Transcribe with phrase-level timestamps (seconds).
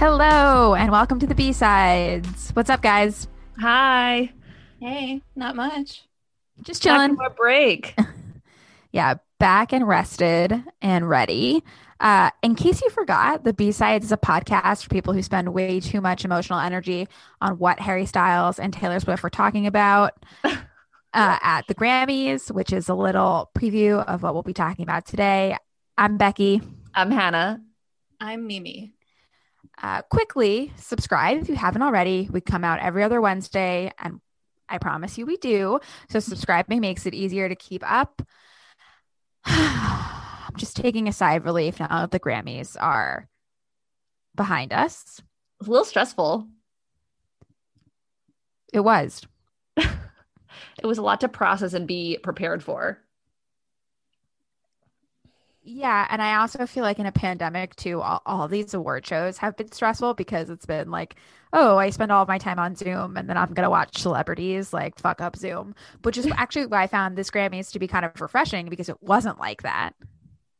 [0.00, 2.52] Hello, and welcome to the B sides.
[2.52, 3.28] What's up, guys?
[3.58, 4.32] Hi.
[4.80, 6.04] Hey, not much.
[6.62, 7.16] Just Back chilling.
[7.16, 7.94] from a break.
[8.92, 11.62] Yeah, back and rested and ready.
[12.00, 15.52] Uh, in case you forgot, the B sides is a podcast for people who spend
[15.52, 17.06] way too much emotional energy
[17.42, 20.56] on what Harry Styles and Taylor Swift were talking about uh,
[21.12, 25.56] at the Grammys, which is a little preview of what we'll be talking about today.
[25.98, 26.62] I'm Becky.
[26.94, 27.60] I'm Hannah.
[28.18, 28.94] I'm Mimi.
[29.82, 32.28] Uh, quickly subscribe if you haven't already.
[32.30, 34.20] We come out every other Wednesday, and
[34.68, 35.80] I promise you we do.
[36.10, 38.22] So subscribing makes it easier to keep up.
[39.44, 43.28] I'm just taking a sigh of relief now that the Grammys are
[44.34, 45.20] behind us.
[45.60, 46.48] It's a little stressful.
[48.72, 49.26] It was.
[50.82, 52.98] It was a lot to process and be prepared for.
[55.72, 56.06] Yeah.
[56.10, 59.56] And I also feel like in a pandemic, too, all, all these award shows have
[59.56, 61.14] been stressful because it's been like,
[61.52, 63.98] oh, I spend all of my time on Zoom and then I'm going to watch
[63.98, 67.86] celebrities like fuck up Zoom, which is actually why I found this Grammys to be
[67.86, 69.94] kind of refreshing because it wasn't like that.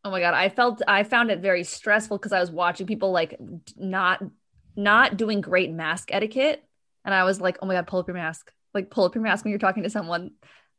[0.04, 3.10] Oh my god, I felt I found it very stressful because I was watching people
[3.10, 3.36] like
[3.76, 4.22] not
[4.74, 6.64] not doing great mask etiquette,
[7.04, 9.22] and I was like, oh my god, pull up your mask, like pull up your
[9.22, 10.30] mask when you're talking to someone.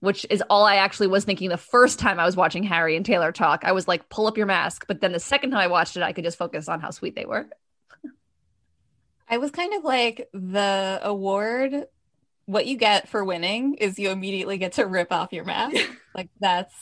[0.02, 3.06] Which is all I actually was thinking the first time I was watching Harry and
[3.06, 3.62] Taylor talk.
[3.64, 4.86] I was like, pull up your mask.
[4.88, 7.16] But then the second time I watched it, I could just focus on how sweet
[7.16, 7.48] they were.
[9.30, 11.86] I was kind of like the award.
[12.46, 15.78] What you get for winning is you immediately get to rip off your mask.
[16.16, 16.74] like that's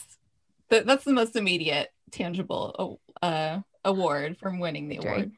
[0.70, 5.32] the, that's the most immediate tangible uh, award from winning the Very- award.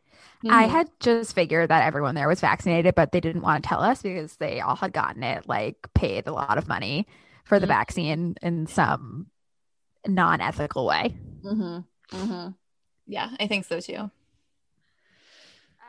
[0.50, 0.70] I Mhm.
[0.70, 4.02] had just figured that everyone there was vaccinated, but they didn't want to tell us
[4.02, 7.06] because they all had gotten it, like paid a lot of money
[7.44, 7.70] for the Mhm.
[7.70, 9.28] vaccine in some
[10.08, 11.16] non ethical way.
[11.44, 11.86] Mhm.
[12.12, 12.56] Mhm.
[13.08, 14.10] Yeah, I think so too.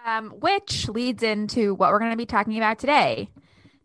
[0.05, 3.29] Um, which leads into what we're going to be talking about today.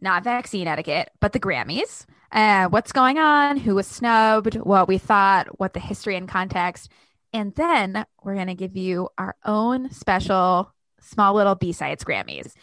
[0.02, 2.06] Not vaccine etiquette, but the Grammys.
[2.32, 6.92] Uh, what's going on, who was snubbed, what we thought, what the history and context.
[7.34, 12.54] And then we're going to give you our own special small little B-Sides Grammys.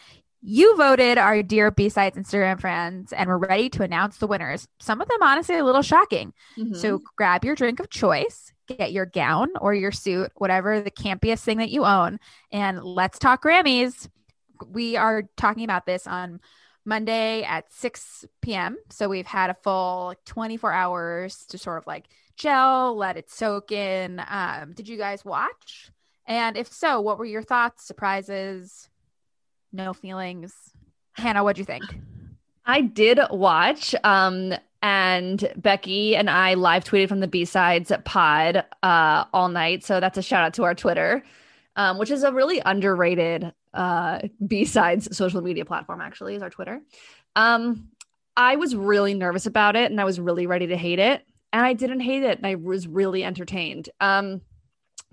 [0.47, 4.69] You voted our dear B-Sides Instagram friends, and we're ready to announce the winners.
[4.79, 6.35] Some of them, honestly, a little shocking.
[6.59, 6.77] Mhm.
[6.77, 11.45] So grab your drink of choice, get your gown or your suit, whatever the campiest
[11.45, 12.19] thing that you own,
[12.53, 14.11] and let's talk Grammys.
[14.69, 16.41] We are talking about this on
[16.85, 18.77] Monday at 6 p.m.
[18.91, 22.05] So we've had a full 24 hours to sort of like
[22.37, 24.23] gel, let it soak in.
[24.29, 25.91] Um, did you guys watch?
[26.27, 28.91] And if so, what were your thoughts, surprises,
[29.75, 30.55] no feelings?
[31.13, 31.85] Hannah, what'd you think?
[32.65, 38.65] I did watch, um, and Becky and I live tweeted from the B sides pod
[38.83, 39.85] uh, all night.
[39.85, 41.25] So that's a shout out to our Twitter,
[41.77, 46.01] um, which is a really underrated uh, B sides social media platform.
[46.01, 46.81] Actually, is our Twitter.
[47.37, 47.89] Um,
[48.37, 51.65] I was really nervous about it, and I was really ready to hate it, and
[51.65, 53.91] I didn't hate it, and I was really entertained.
[54.01, 54.41] Um,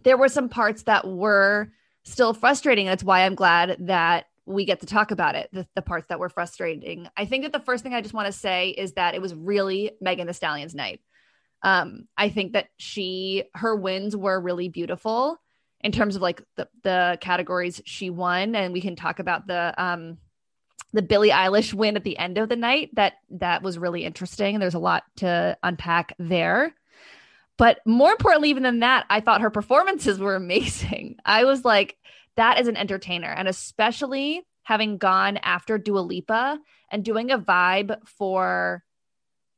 [0.03, 1.71] there were some parts that were
[2.03, 5.81] still frustrating, that's why I'm glad that we get to talk about it, the, the
[5.81, 7.07] parts that were frustrating.
[7.15, 9.33] I think that the first thing I just want to say is that it was
[9.33, 11.01] really Megan Thee Stallion's night.
[11.63, 15.39] Um, I think that she, her wins were really beautiful
[15.81, 18.55] in terms of like the, the categories she won.
[18.55, 20.17] And we can talk about the, um,
[20.93, 24.55] the Billie Eilish win at the end of the night that that was really interesting.
[24.55, 26.75] And There's a lot to unpack there.
[27.57, 31.17] But more importantly, even than that, I thought her performances were amazing.
[31.25, 31.97] I was like,
[32.37, 33.29] that is an entertainer.
[33.29, 36.59] And especially having gone after Dua Lipa
[36.91, 38.83] and doing a vibe for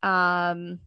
[0.02, 0.80] um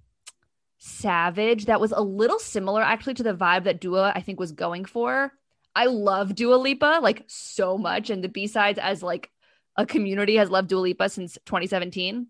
[0.78, 4.52] Savage that was a little similar actually to the vibe that Dua I think was
[4.52, 5.32] going for.
[5.74, 8.08] I love Dua Lipa like so much.
[8.10, 9.30] And the B-sides as like
[9.76, 12.28] a community has loved Dua Lipa since 2017.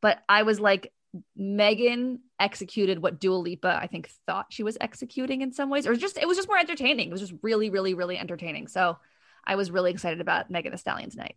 [0.00, 0.92] But I was like,
[1.36, 5.94] Megan executed what Dua Lipa I think thought she was executing in some ways, or
[5.96, 7.08] just it was just more entertaining.
[7.08, 8.68] It was just really, really, really entertaining.
[8.68, 8.98] So
[9.44, 11.36] I was really excited about Megan Thee Stallion's night.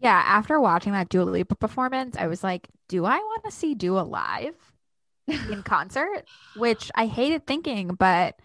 [0.00, 3.74] Yeah, after watching that Dua Lipa performance, I was like, do I want to see
[3.74, 4.54] Dua live
[5.26, 6.24] in concert?
[6.56, 8.36] Which I hated thinking, but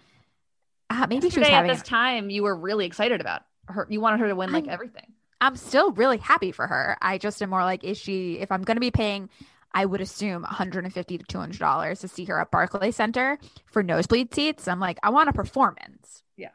[0.89, 1.71] uh, maybe she was Yesterday at having.
[1.71, 3.87] this time, you were really excited about her.
[3.89, 5.13] You wanted her to win like I'm- everything.
[5.41, 6.97] I'm still really happy for her.
[7.01, 8.39] I just am more like, is she?
[8.39, 9.29] If I'm going to be paying,
[9.75, 14.33] I would assume 150 to 200 dollars to see her at Barclay Center for nosebleed
[14.33, 14.69] seats.
[14.69, 16.23] I'm like, I want a performance.
[16.37, 16.51] Yeah.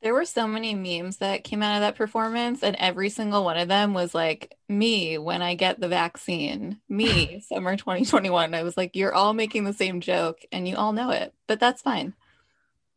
[0.00, 3.58] There were so many memes that came out of that performance, and every single one
[3.58, 8.54] of them was like, me when I get the vaccine, me summer 2021.
[8.54, 11.60] I was like, you're all making the same joke and you all know it, but
[11.60, 12.14] that's fine.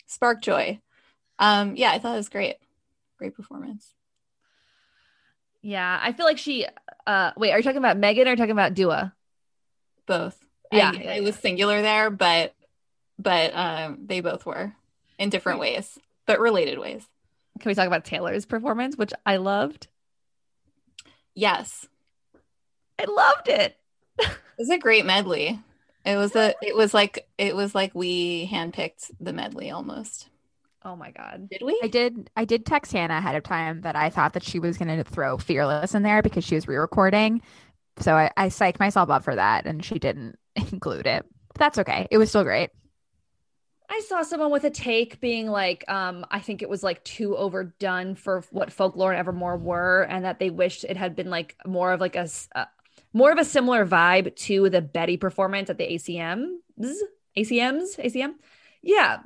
[0.05, 0.79] Spark joy.
[1.37, 2.55] Um, yeah, I thought it was great.
[3.17, 3.93] Great performance.
[5.61, 6.65] Yeah, I feel like she.
[7.05, 9.13] Uh, wait, are you talking about Megan or are you talking about Dua?
[10.07, 10.37] Both.
[10.71, 12.53] Yeah, I- was singular there, but
[13.19, 14.73] but um, they both were
[15.17, 17.05] in different ways, but related ways.
[17.59, 19.87] Can we talk about Taylor's performance, which I loved?
[21.33, 21.87] Yes,
[22.99, 23.77] I loved it.
[24.19, 25.59] it was a great medley.
[26.05, 26.53] It was a.
[26.61, 30.29] It was like it was like we handpicked the medley almost.
[30.83, 31.49] Oh my god.
[31.49, 31.79] Did we?
[31.83, 34.77] I did I did text Hannah ahead of time that I thought that she was
[34.77, 37.41] gonna throw Fearless in there because she was re-recording.
[37.99, 41.25] So I, I psyched myself up for that and she didn't include it.
[41.49, 42.07] But that's okay.
[42.11, 42.69] It was still great.
[43.89, 47.37] I saw someone with a take being like, um, I think it was like too
[47.37, 51.55] overdone for what folklore and Evermore were, and that they wished it had been like
[51.65, 52.65] more of like a uh,
[53.13, 56.57] more of a similar vibe to the Betty performance at the ACMs,
[57.37, 58.33] ACMs, ACM.
[58.81, 59.19] Yeah,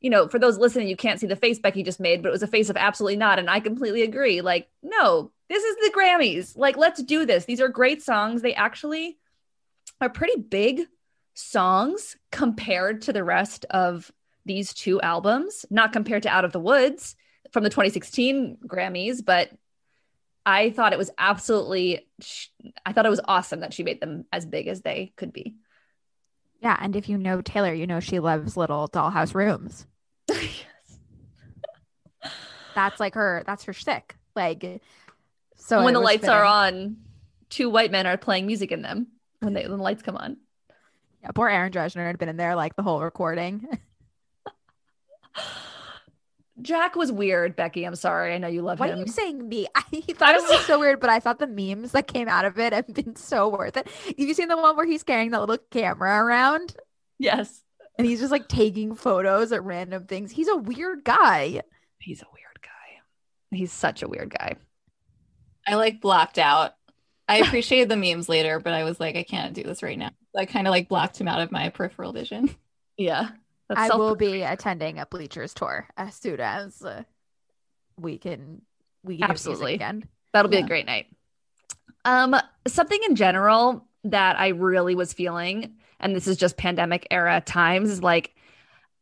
[0.00, 2.32] you know, for those listening, you can't see the face Becky just made, but it
[2.32, 4.40] was a face of absolutely not, and I completely agree.
[4.40, 6.56] Like, no, this is the Grammys.
[6.56, 7.44] Like, let's do this.
[7.44, 8.40] These are great songs.
[8.40, 9.18] They actually
[10.00, 10.82] are pretty big
[11.34, 14.10] songs compared to the rest of
[14.46, 17.14] these two albums, not compared to Out of the Woods
[17.52, 19.50] from the 2016 Grammys, but
[20.46, 22.08] I thought it was absolutely,
[22.86, 25.56] I thought it was awesome that she made them as big as they could be.
[26.60, 29.86] Yeah, and if you know Taylor, you know she loves little dollhouse rooms.
[32.74, 34.16] That's like her that's her shtick.
[34.36, 34.80] Like
[35.56, 36.98] so when the lights are on,
[37.48, 39.08] two white men are playing music in them
[39.40, 40.36] when they when the lights come on.
[41.22, 43.66] Yeah, poor Aaron Dessner had been in there like the whole recording.
[46.62, 47.84] Jack was weird, Becky.
[47.84, 48.34] I'm sorry.
[48.34, 48.96] I know you love Why him.
[48.96, 49.66] Why are you saying me?
[49.74, 52.58] I thought it was so weird, but I thought the memes that came out of
[52.58, 53.88] it have been so worth it.
[53.88, 56.76] Have you seen the one where he's carrying that little camera around
[57.18, 57.62] yes.
[57.98, 60.30] And he's just like taking photos at random things?
[60.30, 61.62] He's a weird guy.
[61.98, 63.56] He's a weird guy.
[63.56, 64.56] He's such a weird guy.
[65.66, 66.74] I like blocked out.
[67.28, 70.10] I appreciated the memes later, but I was like, I can't do this right now.
[70.36, 72.54] I kind of like blocked him out of my peripheral vision.
[72.96, 73.30] Yeah.
[73.68, 77.04] That's I self- will be attending a Bleachers tour as soon as uh,
[77.98, 78.62] we can.
[79.04, 79.74] We can Absolutely.
[79.74, 80.08] again.
[80.32, 81.06] That'll be a great night.
[82.04, 82.36] Um,
[82.66, 87.90] something in general that I really was feeling, and this is just pandemic era times,
[87.90, 88.34] is like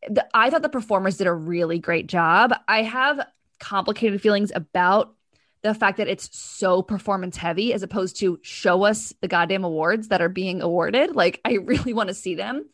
[0.08, 2.54] the, I thought the performers did a really great job.
[2.66, 3.26] I have
[3.58, 5.14] complicated feelings about
[5.62, 10.08] the fact that it's so performance heavy as opposed to show us the goddamn awards
[10.08, 11.16] that are being awarded.
[11.16, 12.68] Like, I really want to see them.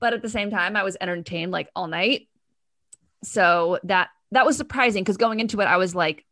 [0.00, 2.28] But at the same time, I was entertained like all night.
[3.22, 6.24] So that that was surprising because going into it, I was like,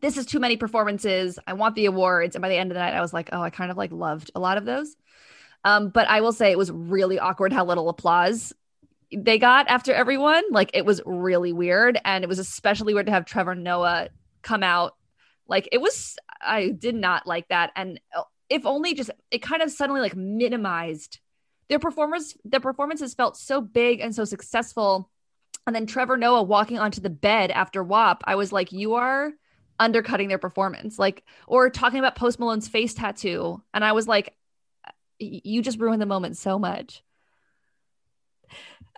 [0.00, 1.38] this is too many performances.
[1.46, 2.34] I want the awards.
[2.34, 3.92] And by the end of the night, I was like, oh, I kind of like
[3.92, 4.96] loved a lot of those.
[5.64, 8.52] Um, but I will say it was really awkward how little applause
[9.16, 10.42] they got after everyone.
[10.50, 11.98] Like it was really weird.
[12.04, 14.08] And it was especially weird to have Trevor Noah
[14.42, 14.94] come out.
[15.46, 17.70] Like it was, I did not like that.
[17.76, 21.20] And uh, if only just, it kind of suddenly like minimized
[21.68, 25.10] their performers, their performances felt so big and so successful.
[25.66, 29.32] And then Trevor Noah walking onto the bed after WAP, I was like, you are
[29.78, 30.98] undercutting their performance.
[30.98, 33.62] Like, or talking about Post Malone's face tattoo.
[33.72, 34.32] And I was like, "Y-
[35.18, 37.02] you just ruined the moment so much.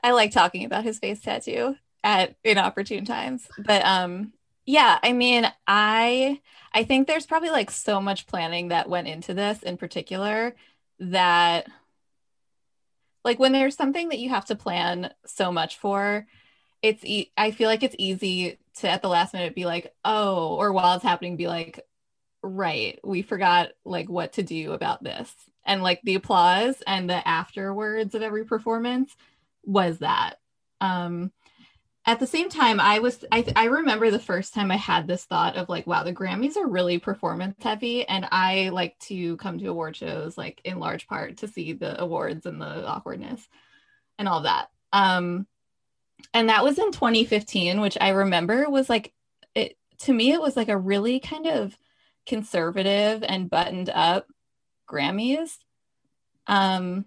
[0.02, 3.48] I like talking about his face tattoo at inopportune times.
[3.58, 4.32] But um
[4.64, 6.40] yeah, I mean, I
[6.72, 10.54] I think there's probably like so much planning that went into this in particular
[10.98, 11.66] that
[13.24, 16.26] like when there's something that you have to plan so much for,
[16.82, 20.56] it's e- I feel like it's easy to at the last minute be like, "Oh,"
[20.56, 21.80] or while it's happening be like,
[22.42, 25.32] "Right, we forgot like what to do about this."
[25.66, 29.14] And like the applause and the afterwards of every performance
[29.64, 30.36] was that.
[30.80, 31.32] Um,
[32.08, 35.24] at the same time, I was I, I remember the first time I had this
[35.24, 39.58] thought of like, wow, the Grammys are really performance heavy, and I like to come
[39.58, 43.46] to award shows like in large part to see the awards and the awkwardness
[44.18, 44.68] and all that.
[44.92, 45.48] Um,
[46.32, 49.12] and that was in 2015, which I remember was like
[49.56, 50.32] it to me.
[50.32, 51.76] It was like a really kind of
[52.24, 54.28] conservative and buttoned up
[54.86, 55.56] Grammys.
[56.46, 57.06] Um,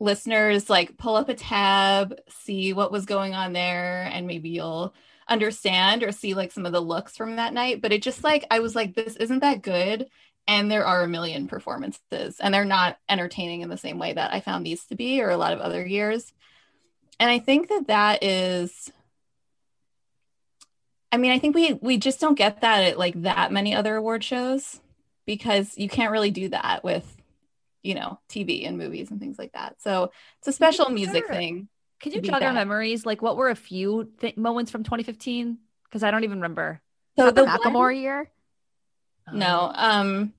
[0.00, 4.94] listeners like pull up a tab, see what was going on there, and maybe you'll
[5.28, 7.80] understand or see like some of the looks from that night.
[7.80, 10.08] But it just like I was like, this isn't that good.
[10.48, 14.32] And there are a million performances, and they're not entertaining in the same way that
[14.32, 16.32] I found these to be, or a lot of other years.
[17.20, 18.90] And I think that that is.
[21.12, 23.96] I mean, I think we we just don't get that at like that many other
[23.96, 24.80] award shows
[25.30, 27.06] because you can't really do that with
[27.84, 29.80] you know TV and movies and things like that.
[29.80, 30.10] So
[30.40, 31.68] it's a special music thing.
[32.00, 33.06] Can you jog our memories?
[33.06, 35.58] Like, what were a few th- moments from 2015?
[35.84, 36.80] Because I don't even remember.
[37.16, 38.28] So the the one- Macklemore year.
[39.32, 39.70] No.
[39.72, 40.32] Um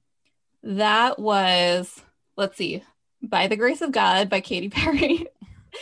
[0.64, 2.02] that was
[2.36, 2.84] let's see.
[3.22, 5.26] By the Grace of God by Katy Perry.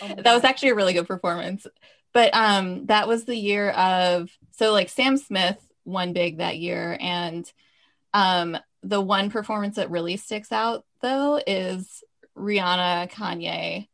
[0.03, 1.65] Oh that was actually a really good performance.
[2.13, 6.95] But um that was the year of so like Sam Smith won big that year
[6.99, 7.51] and
[8.13, 12.03] um the one performance that really sticks out though is
[12.37, 13.87] Rihanna, Kanye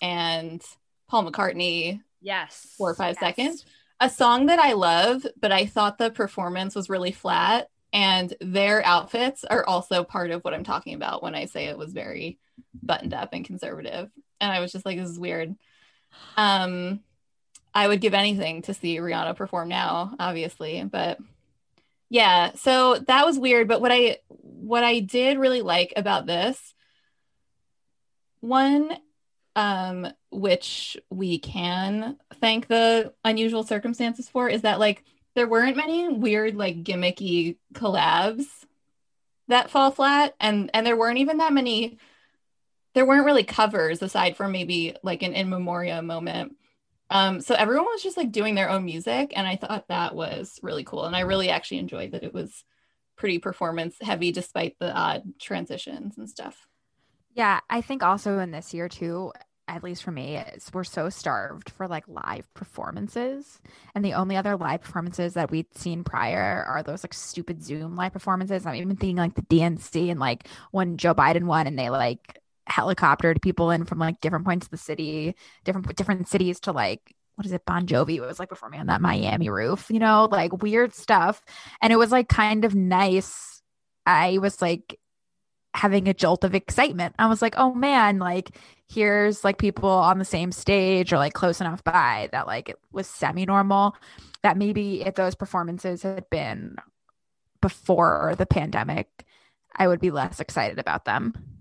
[0.00, 0.62] and
[1.08, 2.74] Paul McCartney yes.
[2.76, 3.36] four or five Yes.
[3.36, 3.64] seconds.
[4.00, 7.68] A song that I love, but I thought the performance was really flat.
[7.92, 11.76] And their outfits are also part of what I'm talking about when I say it
[11.78, 12.38] was very
[12.82, 14.10] buttoned up and conservative.
[14.40, 15.54] And I was just like, this is weird.
[16.36, 17.00] Um,
[17.74, 21.18] I would give anything to see Rihanna perform now, obviously, but
[22.12, 23.68] yeah, so that was weird.
[23.68, 26.74] But what I what I did really like about this
[28.40, 28.94] one
[29.54, 35.04] um which we can thank the unusual circumstances for is that like
[35.34, 38.44] there weren't many weird like gimmicky collabs
[39.48, 41.98] that fall flat and and there weren't even that many
[42.94, 46.56] there weren't really covers aside from maybe like an in memoriam moment
[47.12, 50.58] um so everyone was just like doing their own music and i thought that was
[50.62, 52.64] really cool and i really actually enjoyed that it was
[53.16, 56.66] pretty performance heavy despite the odd transitions and stuff
[57.34, 59.32] Yeah, I think also in this year too,
[59.68, 63.60] at least for me, is we're so starved for like live performances.
[63.94, 67.96] And the only other live performances that we'd seen prior are those like stupid Zoom
[67.96, 68.66] live performances.
[68.66, 72.41] I'm even thinking like the DNC and like when Joe Biden won and they like
[72.68, 77.14] helicoptered people in from like different points of the city, different different cities to like
[77.36, 80.28] what is it, Bon Jovi It was like performing on that Miami roof, you know,
[80.30, 81.42] like weird stuff.
[81.80, 83.62] And it was like kind of nice.
[84.04, 84.98] I was like
[85.74, 87.14] having a jolt of excitement.
[87.18, 88.56] I was like, oh man, like
[88.88, 92.76] here's like people on the same stage or like close enough by that like it
[92.92, 93.96] was semi normal.
[94.42, 96.76] That maybe if those performances had been
[97.60, 99.08] before the pandemic,
[99.74, 101.51] I would be less excited about them.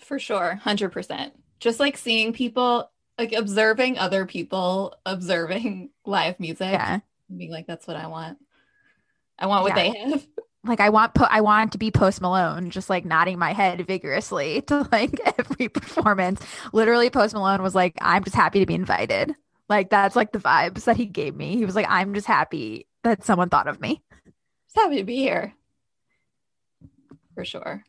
[0.00, 1.32] For sure, 100%.
[1.60, 7.00] Just like seeing people, like observing other people observing live music, Yeah.
[7.34, 8.38] being like, that's what I want.
[9.38, 9.92] I want what Yeah.
[9.92, 10.26] they have.
[10.64, 13.86] Like I want po- I want to be Post Malone, just like nodding my head
[13.86, 16.42] vigorously to like every performance.
[16.72, 19.34] Literally, Post Malone was like, "I'm just happy to be invited."
[19.68, 21.56] Like that's like the vibes that he gave me.
[21.56, 24.02] He was like, "I'm just happy that someone thought of me."
[24.66, 25.54] Just happy to be here.
[27.34, 27.84] For sure.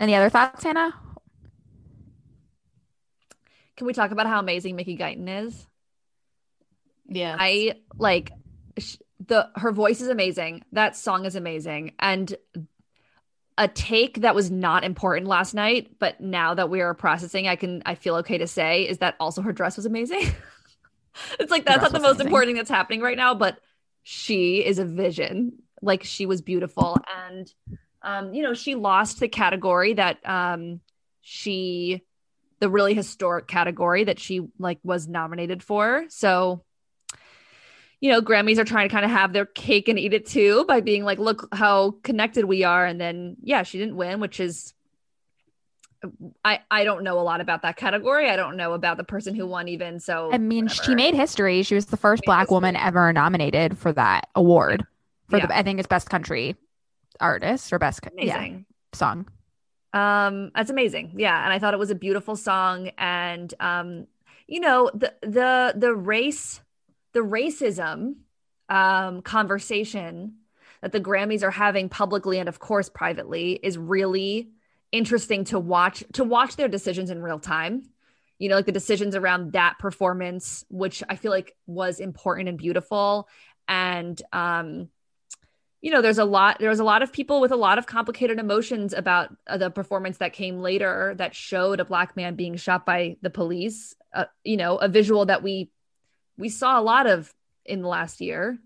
[0.00, 0.94] Any other thoughts, Hannah?
[3.76, 5.66] Can we talk about how amazing Mickey Guyton is?
[7.06, 7.36] Yeah.
[7.38, 8.32] I like
[8.78, 10.64] sh- the her voice is amazing.
[10.72, 12.34] That song is amazing, and
[13.58, 17.56] a take that was not important last night, but now that we are processing, I
[17.56, 20.22] can I feel okay to say is that also her dress was amazing.
[21.38, 22.26] it's like that's not the most amazing.
[22.26, 23.58] important thing that's happening right now, but
[24.02, 25.62] she is a vision.
[25.82, 26.96] Like she was beautiful,
[27.28, 27.52] and
[28.02, 30.80] um, you know she lost the category that um
[31.20, 32.02] she
[32.60, 36.04] the really historic category that she like was nominated for.
[36.08, 36.62] So
[38.00, 40.64] you know, Grammys are trying to kind of have their cake and eat it too
[40.64, 42.86] by being like, look how connected we are.
[42.86, 44.72] And then, yeah, she didn't win, which is,
[46.42, 48.30] I I don't know a lot about that category.
[48.30, 50.00] I don't know about the person who won even.
[50.00, 51.62] So I mean, she made history.
[51.62, 54.86] She was the first black woman ever nominated for that award
[55.28, 55.46] for Yeah.
[55.46, 56.56] the I think it's best country
[57.20, 58.66] artist or best co- yeah, amazing.
[58.92, 59.26] song.
[59.92, 61.14] Um, that's amazing.
[61.16, 64.06] Yeah, and I thought it was a beautiful song, and um,
[64.46, 66.60] you know, the the the race,
[67.12, 68.14] the racism,
[68.68, 70.36] um, conversation
[70.80, 74.50] that the Grammys are having publicly and of course privately is really
[74.92, 77.90] interesting to watch to watch their decisions in real time.
[78.38, 82.56] You know, like the decisions around that performance, which I feel like was important and
[82.56, 83.28] beautiful,
[83.68, 84.88] and um,
[85.80, 87.86] you know there's a lot there was a lot of people with a lot of
[87.86, 92.56] complicated emotions about uh, the performance that came later that showed a black man being
[92.56, 95.70] shot by the police uh, you know a visual that we
[96.36, 97.32] we saw a lot of
[97.64, 98.58] in the last year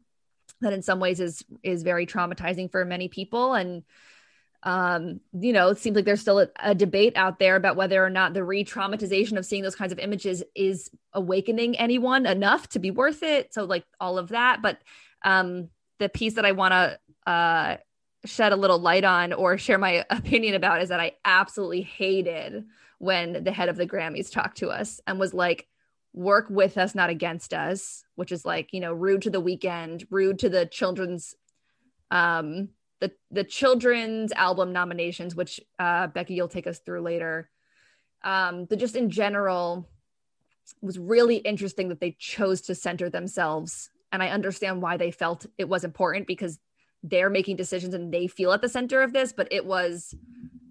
[0.60, 3.54] that in some ways is is very traumatizing for many people.
[3.54, 3.82] And
[4.62, 8.02] um you know it seems like there's still a, a debate out there about whether
[8.02, 12.78] or not the re-traumatization of seeing those kinds of images is awakening anyone enough to
[12.78, 13.52] be worth it.
[13.52, 14.62] So like all of that.
[14.62, 14.78] But
[15.22, 15.68] um
[16.00, 17.76] the piece that i want to uh
[18.24, 22.64] shed a little light on or share my opinion about is that I absolutely hated
[22.98, 25.66] when the head of the Grammys talked to us and was like,
[26.14, 30.06] work with us, not against us, which is like, you know, rude to the Weeknd,
[30.10, 31.34] rude to the children's
[32.10, 32.68] um
[33.00, 37.50] the the children's album nominations, which uh Becky you'll take us through later.
[38.22, 39.86] Um, but just in general,
[40.80, 45.44] was really interesting that they chose to center themselves and I understand why they felt
[45.58, 46.60] it was important because
[47.04, 50.14] they're making decisions and they feel at the center of this, but it was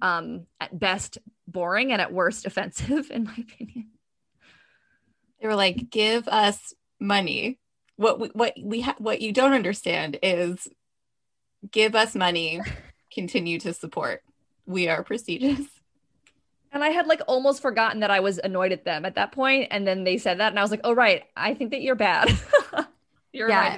[0.01, 3.87] um, at best boring and at worst offensive, in my opinion.
[5.39, 7.59] They were like, "Give us money."
[7.95, 10.67] What we, what we ha- what you don't understand is,
[11.71, 12.59] give us money,
[13.13, 14.23] continue to support.
[14.65, 15.67] We are prestigious.
[16.71, 19.67] And I had like almost forgotten that I was annoyed at them at that point,
[19.69, 21.93] and then they said that, and I was like, "Oh right, I think that you're
[21.93, 22.31] bad."
[23.33, 23.77] you're Yeah.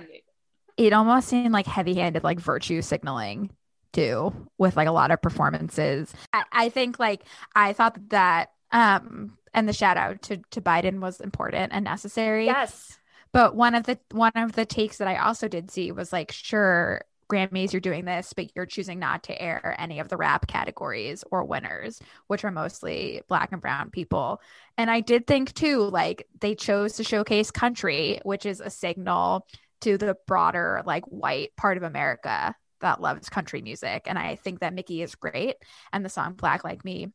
[0.77, 3.51] It almost seemed like heavy-handed, like virtue signaling
[3.94, 6.13] too, with like a lot of performances.
[6.34, 7.24] I, I think like
[7.55, 12.46] I thought that um and the shout out to to Biden was important and necessary.
[12.46, 13.00] Yes.
[13.32, 16.32] But one of the one of the takes that I also did see was like,
[16.32, 20.48] sure, Grammys, you're doing this, but you're choosing not to air any of the rap
[20.48, 24.41] categories or winners, which are mostly black and brown people.
[24.77, 29.48] And I did think too, like they chose to showcase country, which is a signal
[29.82, 34.03] to the broader like white part of America that loves country music.
[34.05, 35.55] And I think that Mickey is great.
[35.91, 37.08] And the song Black Like Me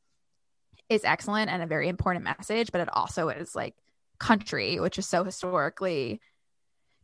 [0.88, 3.75] is excellent and a very important message, but it also is like
[4.19, 6.21] country, which is so historically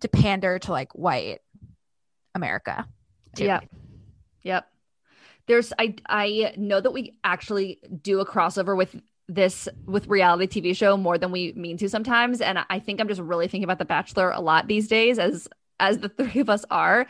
[0.00, 1.40] to pander to like white
[2.34, 2.86] America.
[3.34, 3.44] too.
[3.44, 3.64] Yep.
[4.42, 4.66] Yep.
[5.46, 8.94] There's I I know that we actually do a crossover with
[9.28, 13.08] this with reality TV show more than we mean to sometimes and I think I'm
[13.08, 15.48] just really thinking about the bachelor a lot these days as
[15.80, 17.06] as the three of us are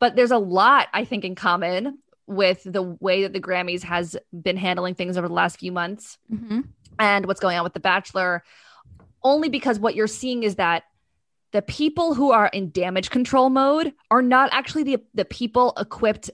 [0.00, 4.16] but there's a lot I think in common with the way that the Grammys has
[4.32, 6.64] been handling things over the last few months Mhm.
[6.98, 8.44] and what's going on with The Bachelor,
[9.22, 10.84] only because what you're seeing is that
[11.52, 16.30] the people who are in damage control mode are not actually the, the people equipped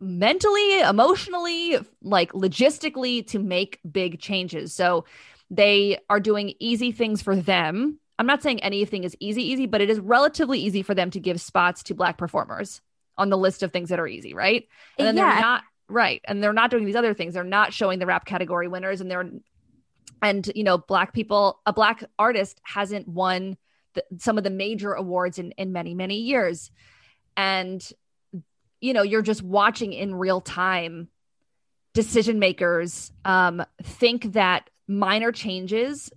[0.00, 4.74] mentally, emotionally, like logistically to make big changes.
[4.74, 5.04] So
[5.50, 7.98] they are doing easy things for them.
[8.18, 11.20] I'm not saying anything is easy, easy, but it is relatively easy for them to
[11.20, 12.80] give spots to Black performers
[13.16, 14.68] on the list of things that are easy, right?
[14.98, 15.32] And then Yeah.
[15.32, 17.34] they're not right, and they're not doing these other things.
[17.34, 19.30] They're not showing the rap category winners, and they're
[20.20, 23.56] and you know, black people, a black artist hasn't won
[23.94, 26.70] the, some of the major awards in in many many years,
[27.36, 27.88] and
[28.80, 31.08] you know, you're just watching in real time
[31.94, 36.10] decision makers um, think that minor changes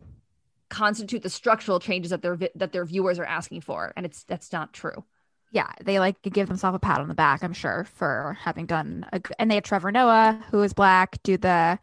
[0.69, 4.23] constitute the structural changes that their vi- that their viewers are asking for, and it's
[4.23, 5.03] that's not true.
[5.51, 9.05] Yeah, they like give themselves a pat on the back, I'm sure, for having done
[9.11, 11.77] a g- and they had Trevor Noah, who is black, do the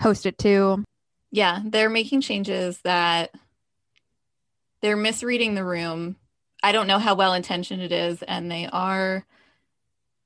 [0.00, 0.84] host it too.
[1.30, 3.34] Yeah, they're making changes that
[4.82, 6.16] they're misreading the room.
[6.62, 9.24] I don't know how well intentioned it is, and they are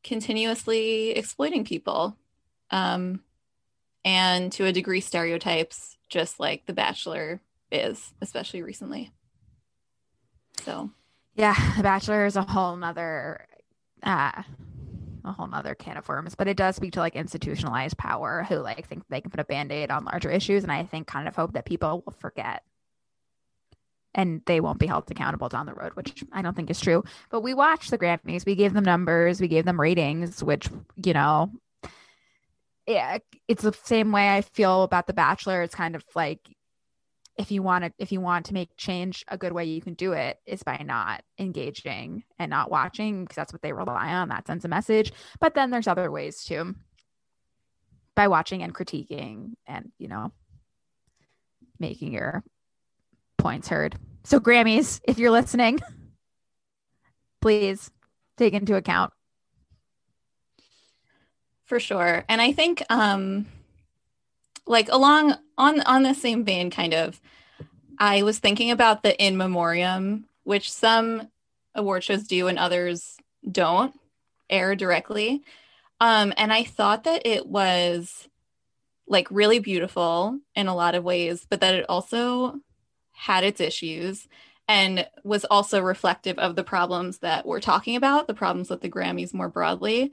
[0.03, 2.17] continuously exploiting people.
[2.71, 3.21] Um,
[4.05, 9.13] and to a degree, stereotypes, just like The Bachelor is, especially recently.
[10.63, 10.91] So,
[11.35, 13.47] Yeah, The Bachelor is a whole nother
[14.03, 14.43] uh
[15.23, 18.57] a whole nother can of worms, but it does speak to like institutionalized power who
[18.57, 20.63] like think they can put a band-aid on larger issues.
[20.63, 22.63] And I think kind of hope that people will forget
[24.15, 27.05] and they won't be held accountable down the road, which I don't think is true.
[27.31, 30.69] But we watched the Grammys, we gave them numbers, we gave them ratings, which,
[31.05, 31.53] you know,
[32.87, 35.63] yeah, it's the same way I feel about The Bachelor.
[35.63, 36.41] It's kind of like
[37.41, 39.95] if you want to if you want to make change a good way you can
[39.95, 44.29] do it is by not engaging and not watching because that's what they rely on
[44.29, 46.75] that sends a message but then there's other ways too
[48.15, 50.33] by watching and critiquing and you know
[51.79, 52.45] making your
[53.41, 55.79] points heard so grammys if you're listening
[57.41, 57.91] please
[58.37, 59.13] take into account
[61.71, 62.25] for sure.
[62.29, 63.47] And I think um
[64.67, 67.21] like along on on the same vein kind of
[67.97, 71.29] I was thinking about the in memoriam which some
[71.77, 73.17] award shows do and others
[73.49, 73.95] don't
[74.51, 75.45] air directly.
[76.01, 78.29] Um and I thought that it was
[79.07, 82.59] like really beautiful in a lot of ways but that it also
[83.21, 84.27] had its issues
[84.67, 88.89] and was also reflective of the problems that we're talking about, the problems with the
[88.89, 90.13] Grammys more broadly.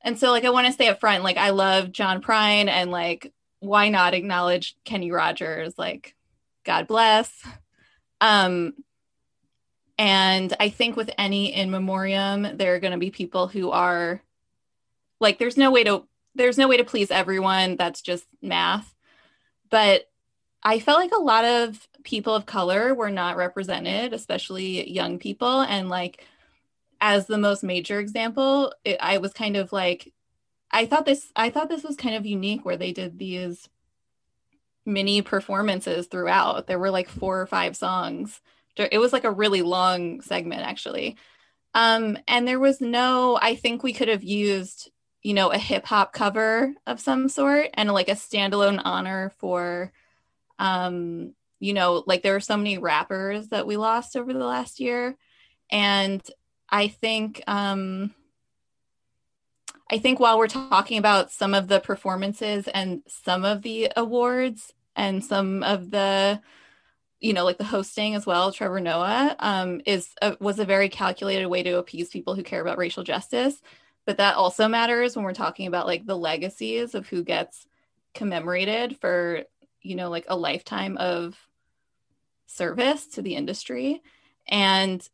[0.00, 1.22] And so, like, I want to say up front.
[1.22, 5.74] Like, I love John Prine, and like, why not acknowledge Kenny Rogers?
[5.78, 6.14] Like,
[6.64, 7.30] God bless.
[8.20, 8.74] Um,
[9.96, 14.20] and I think with any in memoriam, there are going to be people who are
[15.20, 17.76] like, there's no way to there's no way to please everyone.
[17.76, 18.92] That's just math.
[19.70, 20.10] But
[20.64, 25.62] I felt like a lot of people of color were not represented, especially young people,
[25.62, 26.24] and like
[27.00, 30.12] as the most major example, it, I was kind of like,
[30.70, 33.68] I thought this, I thought this was kind of unique where they did these
[34.86, 36.66] mini performances throughout.
[36.66, 38.40] There were like four or five songs
[38.76, 41.16] It was like a really long segment, actually.
[41.74, 44.90] Um, and there was no, I think we could have used,
[45.22, 49.92] you know, a hip hop cover of some sort and like a standalone honor for,
[50.58, 54.80] um, you know, like there were so many rappers that we lost over the last
[54.80, 55.16] year.
[55.70, 56.22] And
[56.68, 58.14] I think, um,
[59.90, 64.74] I think while we're talking about some of the performances and some of the awards
[64.94, 66.42] and some of the
[67.20, 70.90] you know, like the hosting as well, Trevor Noah, um, is a, was a very
[70.90, 73.62] calculated way to appease people who care about racial justice.
[74.04, 77.66] But that also matters when we're talking about like the legacies of who gets
[78.12, 79.44] commemorated for,
[79.80, 81.34] you know, like a lifetime of
[82.46, 84.02] service to the industry.
[84.48, 85.06] And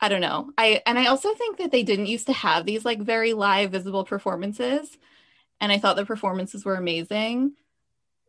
[0.00, 0.50] I don't know.
[0.58, 3.70] I and I also think that they didn't used to have these like very live
[3.70, 4.98] visible performances.
[5.60, 7.52] And I thought the performances were amazing.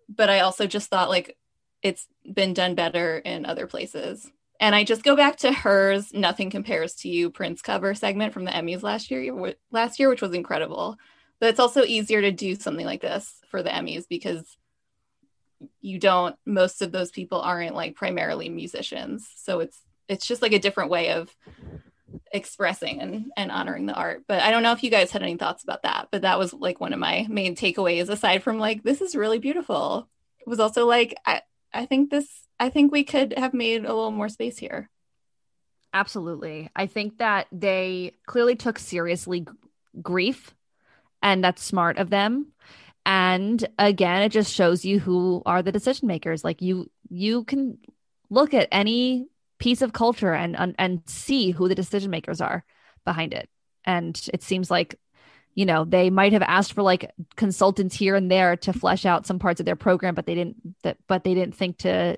[0.07, 1.35] But I also just thought like
[1.81, 4.29] it's been done better in other places.
[4.59, 8.45] And I just go back to hers "Nothing Compares to You" Prince cover segment from
[8.45, 10.97] the Emmys last year, last year, which was incredible.
[11.39, 14.57] But it's also easier to do something like this for the Emmys because
[15.81, 16.35] you don't.
[16.45, 20.89] Most of those people aren't like primarily musicians, so it's it's just like a different
[20.89, 21.33] way of
[22.31, 24.23] expressing and, and honoring the art.
[24.27, 26.09] But I don't know if you guys had any thoughts about that.
[26.11, 29.39] But that was like one of my main takeaways, aside from like this is really
[29.39, 30.09] beautiful.
[30.39, 31.41] It was also like I,
[31.73, 32.27] I think this
[32.59, 34.89] I think we could have made a little more space here.
[35.93, 36.69] Absolutely.
[36.75, 39.47] I think that they clearly took seriously g-
[40.01, 40.55] grief
[41.21, 42.52] and that's smart of them.
[43.05, 46.43] And again, it just shows you who are the decision makers.
[46.43, 47.77] Like you you can
[48.29, 49.27] look at any
[49.59, 52.63] piece of culture and and, and see who the decision makers are
[53.05, 53.49] behind it.
[53.85, 54.99] And it seems like
[55.55, 59.27] you know they might have asked for like consultants here and there to flesh out
[59.27, 62.17] some parts of their program but they didn't that but they didn't think to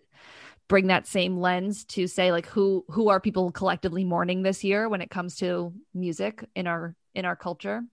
[0.68, 4.88] bring that same lens to say like who who are people collectively mourning this year
[4.88, 7.84] when it comes to music in our in our culture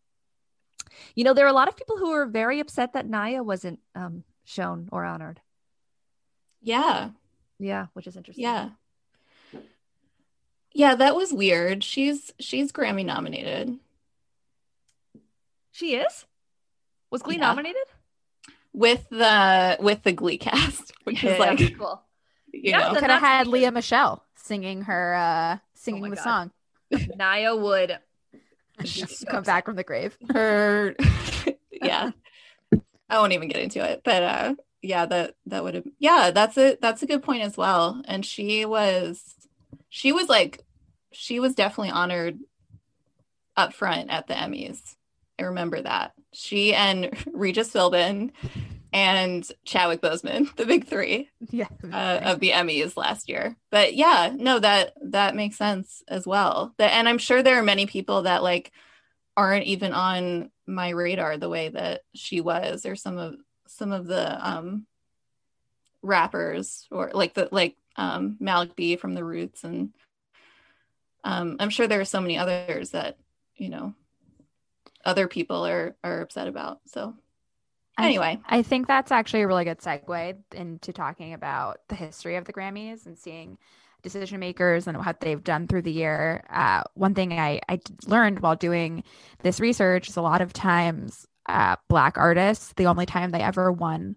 [1.14, 3.78] you know there are a lot of people who are very upset that naya wasn't
[3.94, 5.40] um shown or honored
[6.60, 7.10] yeah
[7.58, 8.70] yeah which is interesting yeah
[10.72, 13.78] yeah that was weird she's she's grammy nominated
[15.72, 16.26] she is?
[17.10, 17.40] Was Glee yeah.
[17.40, 17.82] nominated?
[18.74, 22.02] With the with the Glee cast, which yeah, is like yeah, cool.
[22.54, 23.00] You yeah, know.
[23.00, 26.22] could have had Lea Michele singing her uh singing oh the God.
[26.22, 26.50] song.
[27.16, 27.98] Naya would
[29.28, 30.16] come back from the grave.
[30.32, 30.94] Her
[31.70, 32.10] yeah.
[33.08, 34.02] I won't even get into it.
[34.04, 37.56] But uh yeah, that that would have yeah, that's a that's a good point as
[37.56, 38.02] well.
[38.06, 39.34] And she was
[39.88, 40.64] she was like
[41.12, 42.38] she was definitely honored
[43.56, 44.96] up front at the Emmys.
[45.38, 46.12] I remember that.
[46.32, 48.30] She and Regis Philbin
[48.92, 53.56] and Chadwick Boseman, the big three yeah, uh, of the Emmys last year.
[53.70, 56.74] But yeah, no, that that makes sense as well.
[56.78, 58.72] That, and I'm sure there are many people that like
[59.36, 64.06] aren't even on my radar the way that she was, or some of some of
[64.06, 64.86] the um,
[66.02, 69.92] rappers, or like the like um, Malik B from the Roots, and
[71.24, 73.16] um, I'm sure there are so many others that
[73.56, 73.94] you know
[75.02, 76.80] other people are are upset about.
[76.86, 77.14] So
[77.98, 82.36] anyway, I, I, think that's actually a really good segue into talking about the history
[82.36, 83.58] of the Grammys and seeing
[84.02, 86.44] decision makers and what they've done through the year.
[86.50, 89.04] Uh, one thing I, I learned while doing
[89.42, 93.70] this research is a lot of times uh, Black artists, the only time they ever
[93.72, 94.16] won,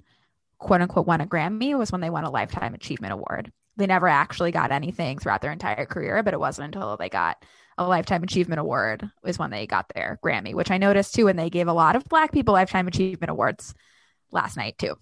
[0.57, 3.51] quote unquote, won a Grammy was when they won a Lifetime Achievement Award.
[3.77, 7.43] They never actually got anything throughout their entire career, but it wasn't until they got
[7.77, 11.27] a Lifetime Achievement Award is when they got their Grammy, which I noticed too.
[11.27, 13.73] And they gave a lot of Black people Lifetime Achievement Awards
[14.31, 14.97] last night too.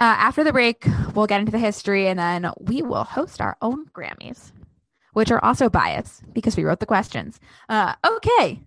[0.00, 3.56] Uh, after the break, we'll get into the history and then we will host our
[3.62, 4.52] own Grammys,
[5.12, 7.38] which are also biased because we wrote the questions.
[7.68, 8.60] Uh, okay,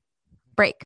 [0.55, 0.85] break.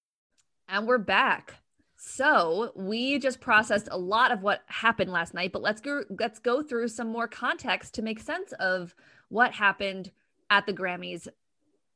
[0.73, 1.55] And we're back.
[1.97, 6.39] So we just processed a lot of what happened last night, but let's go let's
[6.39, 8.95] go through some more context to make sense of
[9.27, 10.11] what happened
[10.49, 11.27] at the Grammys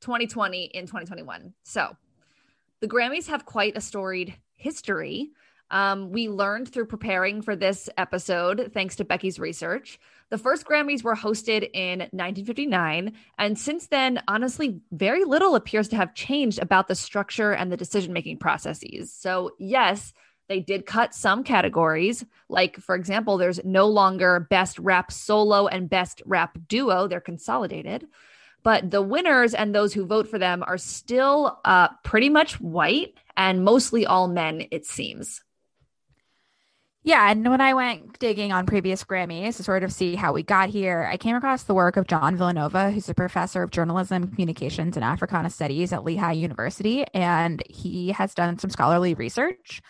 [0.01, 1.53] 2020 in 2021.
[1.63, 1.95] So
[2.81, 5.31] the Grammys have quite a storied history.
[5.71, 11.03] Um, we learned through preparing for this episode, thanks to Becky's research, The first Grammys
[11.03, 13.13] were hosted in 1959.
[13.37, 17.77] And since then, honestly, very little appears to have changed about the structure and the
[17.77, 19.13] decision making processes.
[19.13, 20.13] So, yes,
[20.47, 22.25] they did cut some categories.
[22.49, 28.07] Like, for example, there's no longer best rap solo and best rap duo, they're consolidated.
[28.63, 33.13] But the winners and those who vote for them are still uh, pretty much white
[33.37, 35.43] and mostly all men, it seems.
[37.05, 40.41] Yeah, and when I went digging on previous Grammys to sort of see how we
[40.41, 44.27] got here, I came across the work of John Villanova, who's a professor of journalism,
[44.27, 47.05] communications, and Africana studies at Lehigh University.
[47.13, 49.83] And he has done some scholarly research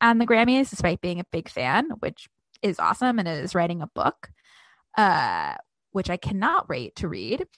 [0.00, 2.28] on the Grammys, despite being a big fan, which
[2.62, 4.30] is awesome, and is writing a book,
[4.96, 5.54] uh,
[5.90, 7.48] which I cannot wait to read,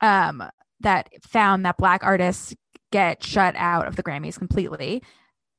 [0.00, 0.42] um,
[0.80, 2.54] that found that Black artists
[2.90, 5.02] get shut out of the Grammys completely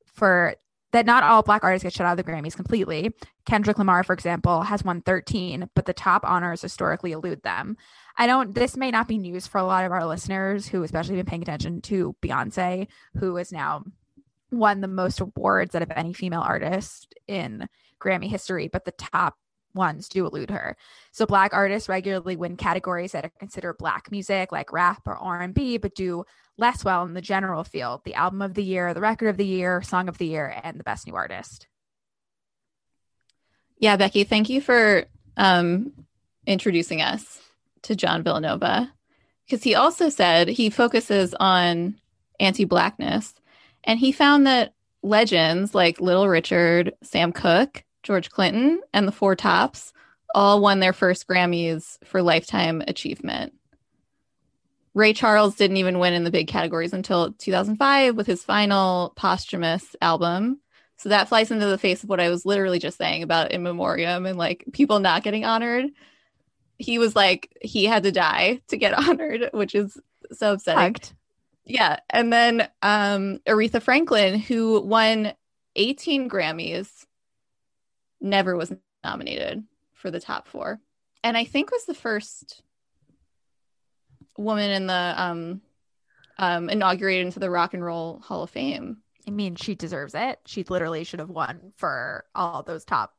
[0.08, 0.56] for
[0.96, 3.14] that not all black artists get shut out of the Grammys completely.
[3.46, 7.76] Kendrick Lamar, for example, has won 13, but the top honors historically elude them.
[8.18, 11.18] I don't, this may not be news for a lot of our listeners who, especially
[11.18, 13.84] been paying attention to Beyonce, who is now
[14.52, 17.68] won the most awards out of any female artist in
[18.00, 19.36] Grammy history, but the top
[19.74, 20.78] ones do elude her.
[21.12, 25.78] So black artists regularly win categories that are considered black music like rap or R&B
[25.78, 26.24] but do
[26.58, 29.46] less well in the general field, the album of the year, the record of the
[29.46, 31.68] year, song of the year and the best new artist.
[33.78, 35.92] Yeah, Becky, thank you for um,
[36.48, 37.42] introducing us
[37.84, 38.92] to John Villanova
[39.46, 42.00] because he also said he focuses on
[42.40, 43.34] anti-blackness
[43.84, 49.36] and he found that legends like Little Richard, Sam Cooke, George Clinton, and the Four
[49.36, 49.94] Tops
[50.34, 53.54] all won their first Grammys for Lifetime Achievement.
[54.96, 59.94] Ray Charles didn't even win in the big categories until 2005 with his final posthumous
[60.02, 60.62] album.
[60.96, 63.62] So that flies into the face of what I was literally just saying about in
[63.62, 65.88] memoriam and like people not getting honored.
[66.78, 70.00] He was like he had to die to get honored, which is
[70.32, 70.82] so upsetting.
[71.66, 75.34] Yeah, and then um Aretha Franklin who won
[75.76, 77.06] 18 Grammys
[78.22, 80.80] never was nominated for the top four.
[81.22, 82.62] And I think was the first
[84.38, 85.62] woman in the um
[86.38, 88.98] um inaugurated into the Rock and Roll Hall of Fame.
[89.28, 90.40] I mean, she deserves it.
[90.46, 93.14] She literally should have won for all those top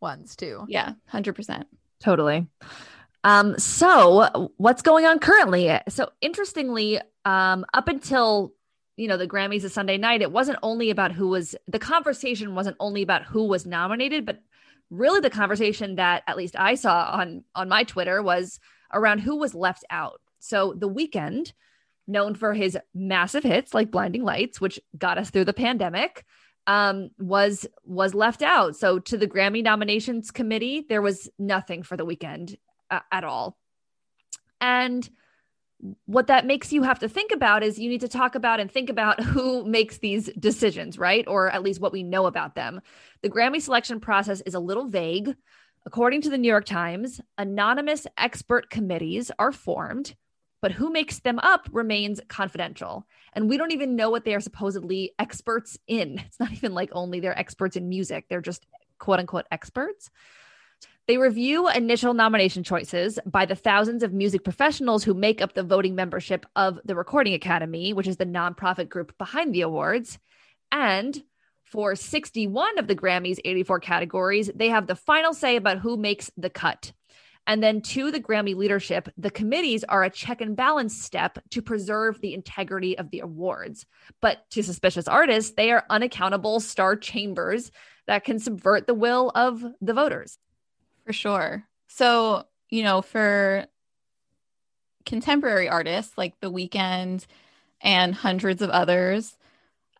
[0.00, 0.64] ones too.
[0.68, 1.64] Yeah, 100%.
[2.00, 2.46] Totally.
[3.24, 5.78] Um so what's going on currently?
[5.88, 8.52] So interestingly, um up until
[8.96, 12.54] you know the grammys is sunday night it wasn't only about who was the conversation
[12.54, 14.40] wasn't only about who was nominated but
[14.90, 18.60] really the conversation that at least i saw on on my twitter was
[18.92, 21.52] around who was left out so the Weeknd,
[22.06, 26.24] known for his massive hits like blinding lights which got us through the pandemic
[26.66, 31.96] um was was left out so to the grammy nominations committee there was nothing for
[31.96, 32.56] the Weeknd
[32.90, 33.56] uh, at all
[34.60, 35.08] and
[36.06, 38.70] what that makes you have to think about is you need to talk about and
[38.70, 41.26] think about who makes these decisions, right?
[41.26, 42.80] Or at least what we know about them.
[43.22, 45.34] The Grammy selection process is a little vague.
[45.84, 50.14] According to the New York Times, anonymous expert committees are formed,
[50.62, 53.06] but who makes them up remains confidential.
[53.34, 56.22] And we don't even know what they are supposedly experts in.
[56.26, 58.64] It's not even like only they're experts in music, they're just
[58.98, 60.08] quote unquote experts.
[61.08, 65.64] They review initial nomination choices by the thousands of music professionals who make up the
[65.64, 70.20] voting membership of the Recording Academy, which is the nonprofit group behind the awards.
[70.70, 71.20] And
[71.64, 76.30] for 61 of the Grammys' 84 categories, they have the final say about who makes
[76.36, 76.92] the cut.
[77.46, 81.60] And then to the Grammy leadership, the committees are a check and balance step to
[81.60, 83.84] preserve the integrity of the awards.
[84.20, 87.72] But to suspicious artists, they are unaccountable star chambers
[88.06, 90.38] that can subvert the will of the voters.
[91.04, 91.64] For sure.
[91.88, 93.66] So, you know, for
[95.04, 97.26] contemporary artists like The Weeknd
[97.80, 99.36] and hundreds of others,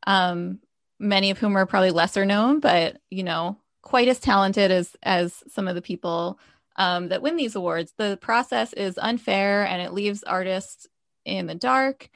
[0.07, 0.61] um,
[0.99, 5.43] many of whom are probably lesser known, but you know, quite as talented as as
[5.49, 6.39] some of the people
[6.77, 7.93] um, that win these awards.
[7.97, 10.87] The process is unfair and it leaves artists
[11.25, 12.09] in the dark.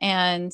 [0.00, 0.52] And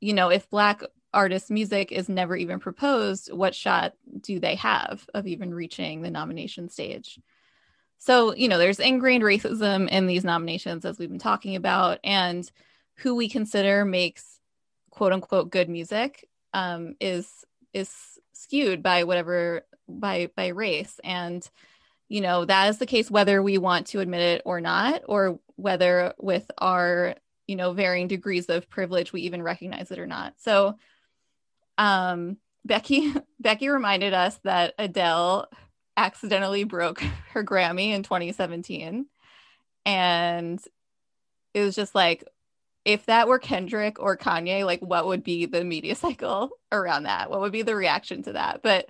[0.00, 0.82] you know, if Black
[1.14, 6.10] artists' music is never even proposed, what shot do they have of even reaching the
[6.10, 7.20] nomination stage?
[7.98, 12.50] So, you know, there's ingrained racism in these nominations, as we've been talking about, and
[12.96, 14.40] who we consider makes
[14.90, 17.28] quote unquote good music um, is
[17.72, 17.90] is
[18.32, 21.48] skewed by whatever by by race and
[22.12, 25.38] you know that is the case whether we want to admit it or not or
[25.56, 27.14] whether with our
[27.46, 30.76] you know varying degrees of privilege we even recognize it or not so
[31.78, 35.48] um becky becky reminded us that adele
[35.96, 37.00] accidentally broke
[37.32, 39.06] her Grammy in 2017.
[39.84, 40.62] And
[41.54, 42.24] it was just like,
[42.84, 47.30] if that were Kendrick or Kanye, like what would be the media cycle around that?
[47.30, 48.62] What would be the reaction to that?
[48.62, 48.88] But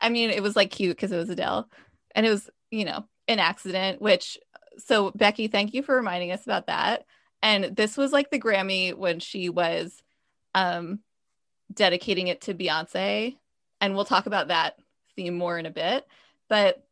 [0.00, 1.68] I mean, it was like cute because it was Adele
[2.14, 4.38] and it was, you know, an accident, which
[4.78, 7.04] so Becky, thank you for reminding us about that.
[7.42, 10.02] And this was like the Grammy when she was
[10.54, 11.00] um
[11.72, 13.36] dedicating it to Beyonce.
[13.80, 14.78] And we'll talk about that
[15.14, 16.06] theme more in a bit.
[16.48, 16.82] But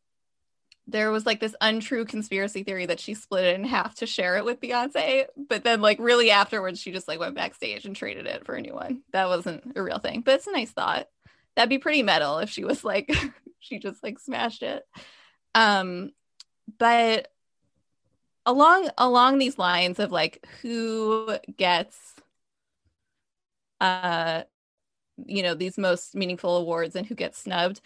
[0.87, 4.37] there was like this untrue conspiracy theory that she split it in half to share
[4.37, 8.25] it with Beyonce, but then like really afterwards she just like went backstage and traded
[8.25, 9.01] it for a new one.
[9.11, 11.07] That wasn't a real thing, but it's a nice thought.
[11.55, 13.13] That'd be pretty metal if she was like
[13.59, 14.83] she just like smashed it.
[15.57, 16.11] Um
[16.77, 17.29] but
[18.45, 21.97] along along these lines of like who gets
[23.81, 24.43] uh
[25.25, 27.81] you know these most meaningful awards and who gets snubbed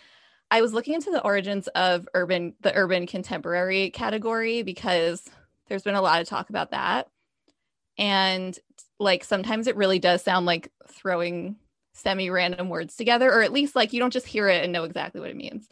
[0.51, 5.23] I was looking into the origins of urban the urban contemporary category because
[5.67, 7.07] there's been a lot of talk about that.
[7.97, 8.59] And
[8.99, 11.55] like sometimes it really does sound like throwing
[11.93, 15.21] semi-random words together or at least like you don't just hear it and know exactly
[15.21, 15.69] what it means.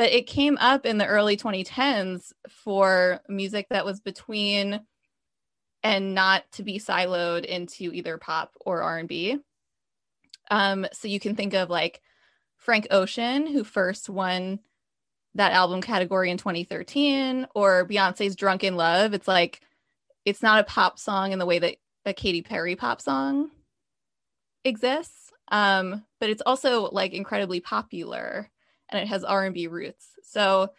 [0.00, 4.80] But it came up in the early 2010s for music that was between
[5.82, 9.36] and not to be siloed into either pop or R&B.
[10.50, 12.00] Um, so you can think of like
[12.56, 14.60] Frank Ocean, who first won
[15.34, 19.12] that album category in 2013, or Beyonce's Drunk in Love.
[19.12, 19.60] It's like
[20.24, 23.50] it's not a pop song in the way that a Katy Perry pop song
[24.64, 28.50] exists, um, but it's also like incredibly popular
[28.90, 30.08] and it has R&B roots.
[30.22, 30.70] So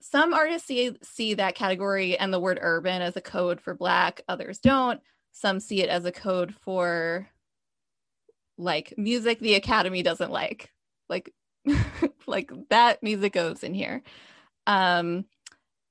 [0.00, 4.22] some artists see see that category and the word urban as a code for black,
[4.28, 5.00] others don't.
[5.32, 7.28] Some see it as a code for
[8.56, 10.72] like music the academy doesn't like.
[11.08, 11.32] Like
[12.26, 14.02] like that music goes in here.
[14.66, 15.26] Um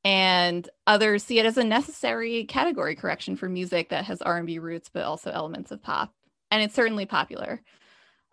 [0.03, 4.89] and others see it as a necessary category correction for music that has r&b roots
[4.91, 6.13] but also elements of pop.
[6.51, 7.61] And it's certainly popular.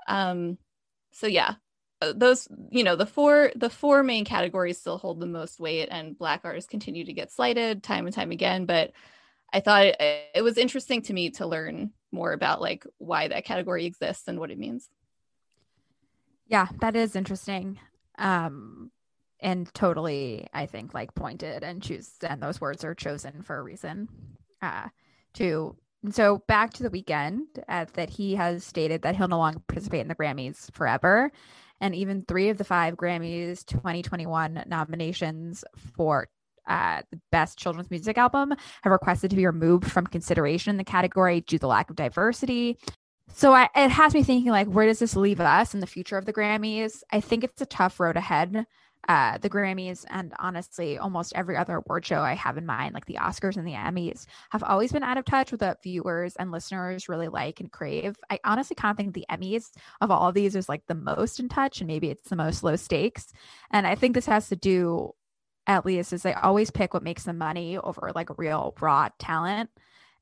[0.08, 0.58] Um
[1.12, 1.56] so yeah
[2.00, 6.18] those you know the four the four main categories still hold the most weight and
[6.18, 8.92] black artists continue to get slighted time and time again but
[9.52, 9.98] i thought it,
[10.34, 14.38] it was interesting to me to learn more about like why that category exists and
[14.38, 14.90] what it means
[16.48, 17.78] yeah, that is interesting.
[18.18, 18.90] Um,
[19.40, 23.62] and totally, I think, like pointed and choose, and those words are chosen for a
[23.62, 24.08] reason.
[24.62, 24.88] Uh,
[25.34, 29.38] to and so back to the Weeknd uh, that he has stated that he'll no
[29.38, 31.32] longer participate in the Grammys forever.
[31.80, 35.64] And even three of the five Grammys 2021 nominations
[35.96, 36.28] for
[36.66, 40.84] uh, the best children's music album have requested to be removed from consideration in the
[40.84, 42.78] category due to the lack of diversity.
[43.32, 46.16] So I, it has me thinking like where does this leave us in the future
[46.16, 47.02] of the grammys?
[47.12, 48.66] I think it's a tough road ahead
[49.08, 53.06] uh, the grammys and honestly almost every other award show i have in mind like
[53.06, 56.50] the oscars and the emmys have always been out of touch with what viewers and
[56.50, 60.34] listeners really like and crave i honestly kind of think the emmys of all of
[60.34, 63.32] these is like the most in touch and maybe it's the most low stakes
[63.70, 65.12] and i think this has to do
[65.66, 69.70] at least is they always pick what makes them money over like real raw talent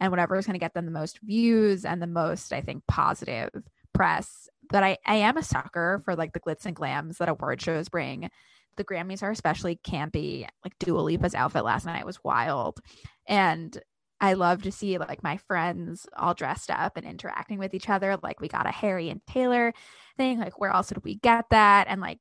[0.00, 2.86] and whatever is going to get them the most views and the most, I think,
[2.86, 3.50] positive
[3.92, 4.48] press.
[4.70, 7.88] But I, I am a sucker for like the glitz and glams that award shows
[7.88, 8.30] bring.
[8.76, 10.46] The Grammys are especially campy.
[10.64, 12.80] Like Dua Lipa's outfit last night was wild.
[13.26, 13.80] And
[14.20, 18.16] I love to see like my friends all dressed up and interacting with each other.
[18.22, 19.72] Like we got a Harry and Taylor
[20.16, 20.38] thing.
[20.38, 21.86] Like where else did we get that?
[21.88, 22.20] And like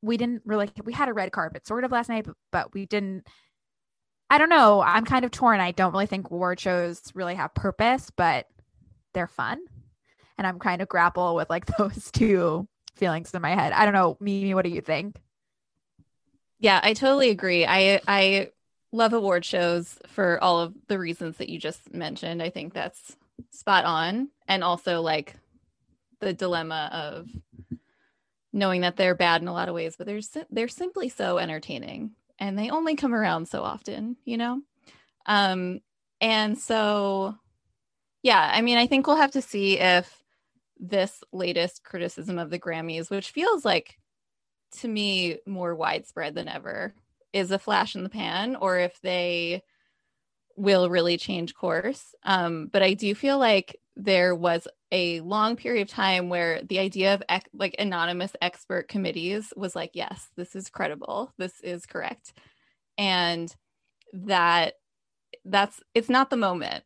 [0.00, 2.86] we didn't really we had a red carpet sort of last night, but, but we
[2.86, 3.26] didn't
[4.30, 4.80] I don't know.
[4.80, 5.60] I'm kind of torn.
[5.60, 8.46] I don't really think award shows really have purpose, but
[9.12, 9.60] they're fun.
[10.38, 13.72] And I'm kind of grapple with like those two feelings in my head.
[13.72, 15.20] I don't know, Mimi, what do you think?
[16.62, 17.66] Yeah, I totally agree.
[17.66, 18.50] I I
[18.92, 22.40] love award shows for all of the reasons that you just mentioned.
[22.40, 23.16] I think that's
[23.50, 24.28] spot on.
[24.46, 25.34] And also like
[26.20, 27.28] the dilemma of
[28.52, 30.20] knowing that they're bad in a lot of ways, but they're
[30.50, 34.62] they're simply so entertaining and they only come around so often, you know?
[35.26, 35.80] Um,
[36.20, 37.34] and so,
[38.22, 40.22] yeah, I mean, I think we'll have to see if
[40.78, 43.98] this latest criticism of the Grammys, which feels like
[44.80, 46.94] to me more widespread than ever,
[47.32, 49.62] is a flash in the pan or if they
[50.56, 52.14] will really change course.
[52.24, 56.78] Um, but I do feel like there was a long period of time where the
[56.78, 61.86] idea of ec- like anonymous expert committees was like, yes, this is credible, this is
[61.86, 62.34] correct,
[62.98, 63.54] and
[64.12, 64.74] that
[65.44, 66.84] that's it's not the moment.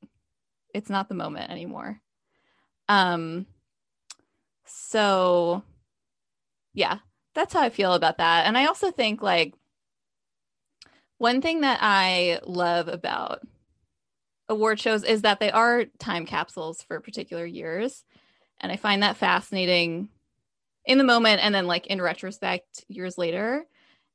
[0.74, 2.01] It's not the moment anymore.
[2.89, 3.47] Um.
[4.66, 5.62] So,
[6.74, 6.99] yeah,
[7.37, 8.47] that's how I feel about that.
[8.47, 9.55] And I also think like
[11.18, 13.47] one thing that I love about
[14.49, 18.05] award shows is that they are time capsules for particular years.
[18.61, 20.09] And I find that fascinating
[20.84, 23.64] in the moment and then like in retrospect years later.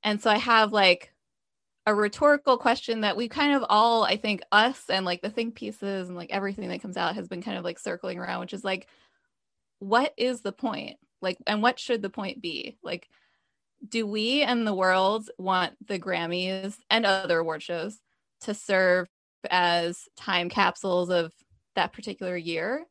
[0.03, 1.13] And so I have like
[1.85, 5.55] a rhetorical question that we kind of all, I think, us and like the think
[5.55, 8.53] pieces and like everything that comes out has been kind of like circling around, which
[8.53, 8.87] is like,
[9.79, 10.97] what is the point?
[11.21, 12.77] Like, and what should the point be?
[12.83, 13.07] Like,
[13.87, 17.99] do we and the world want the Grammys and other award shows
[18.41, 19.07] to serve
[19.49, 21.33] as time capsules of
[21.75, 22.85] that particular year?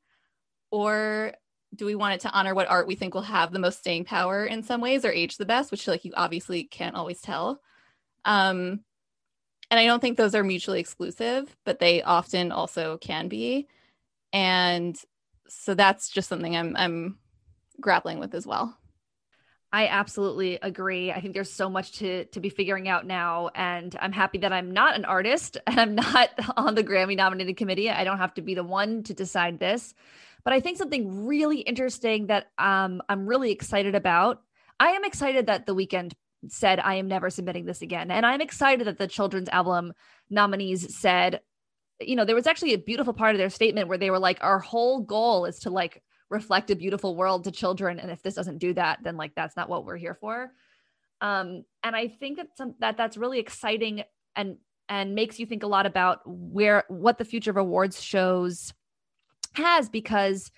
[0.70, 1.32] Or
[1.74, 4.04] do we want it to honor what art we think will have the most staying
[4.04, 7.60] power in some ways or age the best, which like you obviously can't always tell.
[8.24, 8.80] Um,
[9.70, 13.68] and I don't think those are mutually exclusive, but they often also can be.
[14.32, 15.00] And
[15.46, 17.18] so that's just something I'm I'm
[17.80, 18.76] grappling with as well.
[19.72, 21.12] I absolutely agree.
[21.12, 24.52] I think there's so much to to be figuring out now and I'm happy that
[24.52, 27.88] I'm not an artist and I'm not on the Grammy nominated committee.
[27.90, 29.94] I don't have to be the one to decide this.
[30.42, 34.42] But I think something really interesting that um, I'm really excited about.
[34.80, 36.12] I am excited that the Weeknd
[36.48, 39.92] said I am never submitting this again and I'm excited that the children's album
[40.30, 41.40] nominees said
[42.00, 44.38] you know there was actually a beautiful part of their statement where they were like
[44.40, 48.34] our whole goal is to like reflect a beautiful world to children and if this
[48.34, 50.50] doesn't do that then like that's not what we're here for.
[51.20, 54.04] Um and i think that some that that's really exciting
[54.36, 54.56] and
[54.88, 58.74] and makes you think a lot about where what the future of awards shows
[59.54, 60.50] has because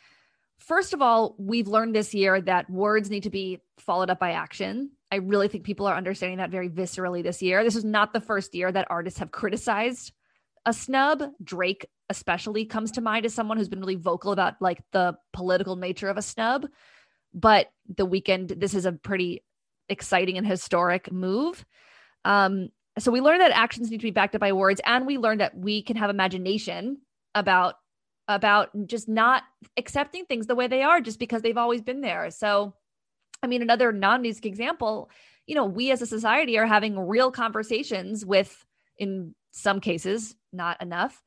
[0.58, 4.32] first of all we've learned this year that words need to be followed up by
[4.32, 4.90] action.
[5.10, 7.62] I really think people are understanding that very viscerally this year.
[7.64, 10.12] This is not the first year that artists have criticized
[10.64, 14.82] a snub drake especially comes to mind as someone who's been really vocal about like
[14.92, 16.66] the political nature of a snub.
[17.34, 19.42] But the Weeknd, this is a pretty
[19.88, 21.64] exciting and historic move.
[22.24, 25.16] Um, so we learned that actions need to be backed up by words, and we
[25.16, 26.98] learned that we can have imagination
[27.34, 27.74] about
[28.28, 29.42] about just not
[29.76, 32.30] accepting things the way they are just because they've always been there.
[32.30, 32.74] So,
[33.42, 35.10] I mean, another non-music example,
[35.46, 38.64] you know, we as a society are having real conversations with,
[38.96, 41.20] in some cases, not enough,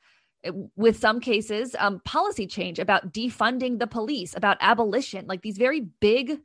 [0.76, 5.82] with some cases um, policy change about defunding the police about abolition like these very
[5.82, 6.40] big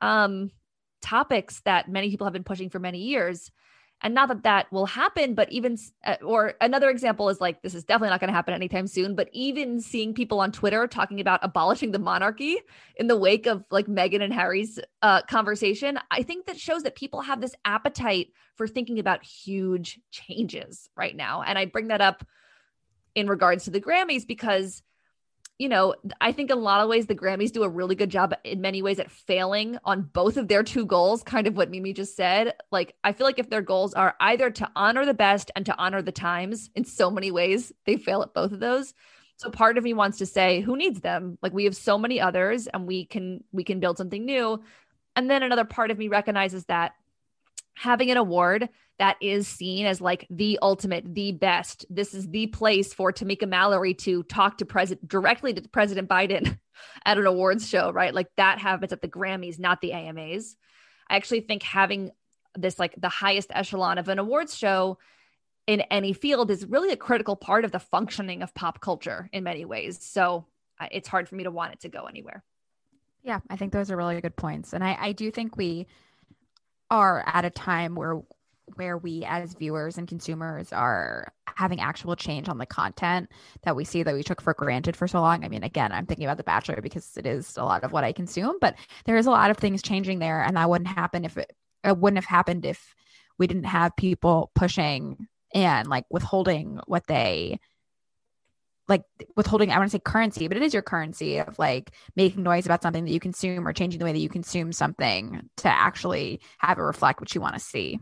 [0.00, 0.50] um,
[1.02, 3.50] topics that many people have been pushing for many years.
[4.00, 7.74] And not that that will happen but even uh, or another example is like this
[7.74, 11.20] is definitely not going to happen anytime soon but even seeing people on twitter talking
[11.20, 12.58] about abolishing the monarchy
[12.96, 16.96] in the wake of like meghan and harry's uh, conversation i think that shows that
[16.96, 21.42] people have this appetite for thinking about huge changes right now.
[21.42, 22.26] And i bring that up
[23.14, 24.82] in regards to the Grammys because
[25.58, 28.10] you know, I think in a lot of ways the Grammys do a really good
[28.10, 31.70] job in many ways at failing on both of their two goals, kind of what
[31.70, 32.54] Mimi just said.
[32.72, 35.76] Like, I feel like if their goals are either to honor the best and to
[35.78, 38.94] honor the times in so many ways, they fail at both of those.
[39.36, 41.38] So part of me wants to say, who needs them?
[41.40, 44.62] Like we have so many others and we can we can build something new.
[45.14, 46.94] And then another part of me recognizes that
[47.74, 48.68] having an award
[48.98, 51.84] that is seen as like the ultimate, the best.
[51.90, 56.58] This is the place for Tamika Mallory to talk to president directly to President Biden
[57.04, 58.14] at an awards show, right?
[58.14, 60.56] Like that happens at the Grammys, not the AMAs.
[61.08, 62.12] I actually think having
[62.56, 64.98] this like the highest echelon of an awards show
[65.66, 69.44] in any field is really a critical part of the functioning of pop culture in
[69.44, 69.98] many ways.
[70.02, 70.46] So
[70.90, 72.44] it's hard for me to want it to go anywhere.
[73.22, 74.72] Yeah, I think those are really good points.
[74.72, 75.86] And I, I do think we
[76.90, 78.20] are at a time where
[78.76, 83.30] where we as viewers and consumers are having actual change on the content
[83.62, 85.44] that we see that we took for granted for so long.
[85.44, 88.04] I mean, again, I'm thinking about The Bachelor because it is a lot of what
[88.04, 88.74] I consume, but
[89.04, 91.52] there is a lot of things changing there, and that wouldn't happen if it,
[91.84, 92.94] it wouldn't have happened if
[93.38, 97.60] we didn't have people pushing and like withholding what they
[98.88, 99.02] like
[99.36, 102.66] withholding i want to say currency but it is your currency of like making noise
[102.66, 106.40] about something that you consume or changing the way that you consume something to actually
[106.58, 107.98] have it reflect what you want to see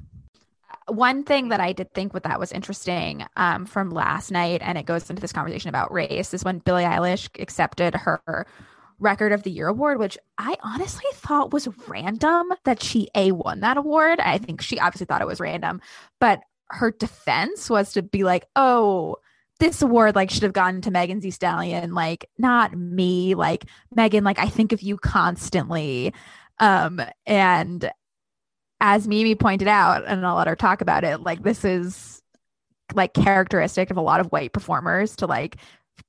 [0.88, 4.76] one thing that I did think with that was interesting um, from last night, and
[4.76, 8.46] it goes into this conversation about race, is when Billie Eilish accepted her
[8.98, 13.60] Record of the Year award, which I honestly thought was random that she a won
[13.60, 14.20] that award.
[14.20, 15.80] I think she obviously thought it was random,
[16.20, 19.16] but her defense was to be like, "Oh,
[19.62, 24.24] this award like should have gone to Megan Thee Stallion, like not me, like Megan,
[24.24, 26.12] like I think of you constantly."
[26.58, 27.90] Um, and
[28.80, 32.20] as Mimi pointed out, and I'll let her talk about it, like this is
[32.94, 35.56] like characteristic of a lot of white performers to like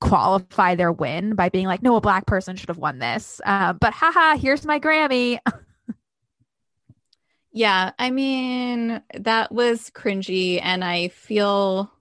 [0.00, 3.40] qualify their win by being like, no, a black person should have won this.
[3.46, 5.38] Uh, but haha, here's my Grammy.
[7.56, 11.93] Yeah, I mean, that was cringy and I feel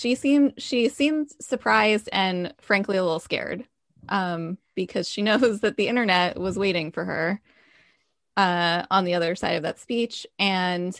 [0.00, 3.64] she seemed she seemed surprised and frankly a little scared.
[4.08, 7.40] Um because she knows that the internet was waiting for her
[8.36, 10.98] uh on the other side of that speech and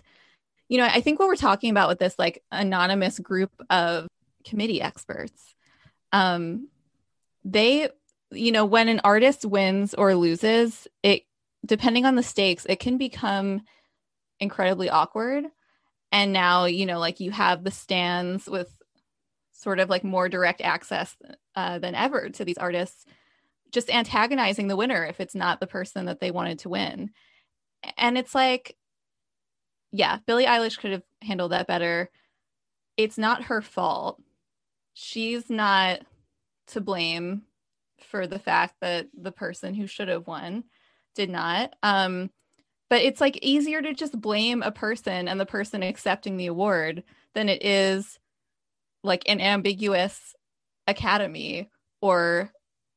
[0.69, 4.07] you know, I think what we're talking about with this like anonymous group of
[4.45, 5.55] committee experts
[6.13, 6.69] um
[7.45, 7.89] they
[8.33, 11.23] you know, when an artist wins or loses, it
[11.65, 13.63] depending on the stakes, it can become
[14.39, 15.47] incredibly awkward.
[16.13, 18.80] And now, you know, like you have the stands with
[19.61, 21.15] sort of like more direct access
[21.55, 23.05] uh, than ever to these artists,
[23.71, 27.11] just antagonizing the winner if it's not the person that they wanted to win.
[27.99, 28.77] And it's like,
[29.93, 32.11] yeah, Billie Eilish could have handled that better.
[32.97, 34.23] It's not her fault.
[34.95, 36.01] She's not
[36.69, 37.43] to blame
[38.05, 40.65] for the fact that the person who should have won
[41.15, 41.75] did not.
[41.83, 42.31] Um,
[42.89, 47.03] but it's like easier to just blame a person and the person accepting the award
[47.35, 48.20] than it is
[49.03, 50.35] like an ambiguous
[50.87, 51.71] academy
[52.01, 52.53] or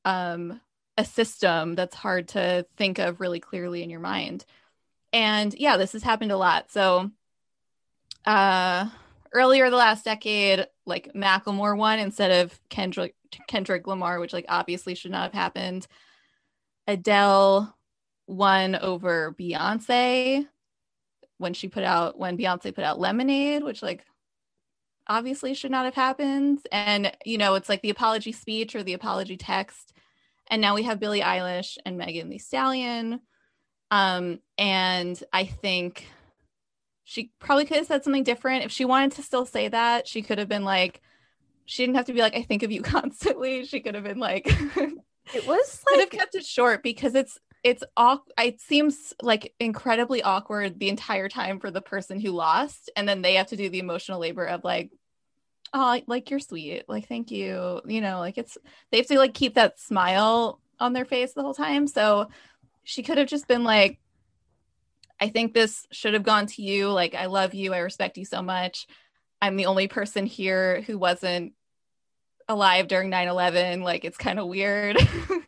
[0.05, 0.59] um,
[0.97, 4.45] a system that's hard to think of really clearly in your mind.
[5.11, 6.71] And yeah, this has happened a lot.
[6.71, 7.11] So
[8.25, 8.87] uh,
[9.31, 13.15] earlier the last decade, like Macklemore won instead of Kendrick
[13.47, 15.87] Kendrick Lamar, which like obviously should not have happened.
[16.87, 17.75] Adele
[18.27, 20.47] won over Beyonce
[21.37, 24.05] when she put out when Beyonce put out Lemonade, which like
[25.07, 26.59] obviously should not have happened.
[26.71, 29.93] And you know, it's like the apology speech or the apology text.
[30.47, 33.21] And now we have Billie Eilish and Megan Thee Stallion.
[33.91, 36.07] Um, and I think
[37.03, 38.65] she probably could have said something different.
[38.65, 41.01] If she wanted to still say that, she could have been like,
[41.65, 43.65] she didn't have to be like, I think of you constantly.
[43.65, 47.39] She could have been like, it was like, could have kept it short because it's,
[47.63, 52.91] it's all, it seems like incredibly awkward the entire time for the person who lost.
[52.95, 54.91] And then they have to do the emotional labor of like,
[55.73, 56.83] oh, like you're sweet.
[56.87, 57.81] Like, thank you.
[57.85, 58.57] You know, like it's,
[58.91, 61.87] they have to like keep that smile on their face the whole time.
[61.87, 62.27] So
[62.83, 63.99] she could have just been like,
[65.21, 66.89] I think this should have gone to you.
[66.89, 67.73] Like, I love you.
[67.73, 68.87] I respect you so much.
[69.41, 71.53] I'm the only person here who wasn't
[72.49, 74.97] alive during 9-11 like it's kind of weird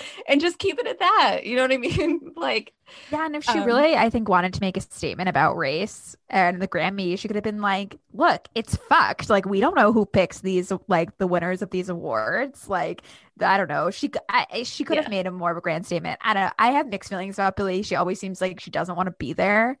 [0.28, 2.72] and just keep it at that you know what i mean like
[3.10, 6.16] yeah and if she um, really i think wanted to make a statement about race
[6.28, 9.92] and the grammy she could have been like look it's fucked like we don't know
[9.92, 13.02] who picks these like the winners of these awards like
[13.40, 15.02] i don't know she I, she could yeah.
[15.02, 17.56] have made a more of a grand statement i don't i have mixed feelings about
[17.56, 17.82] Billie.
[17.82, 19.78] she always seems like she doesn't want to be there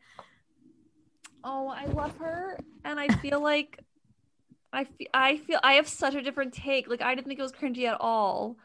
[1.44, 3.80] Oh, I love her, and I feel like
[4.72, 6.88] I feel I feel I have such a different take.
[6.88, 8.56] Like I didn't think it was cringy at all.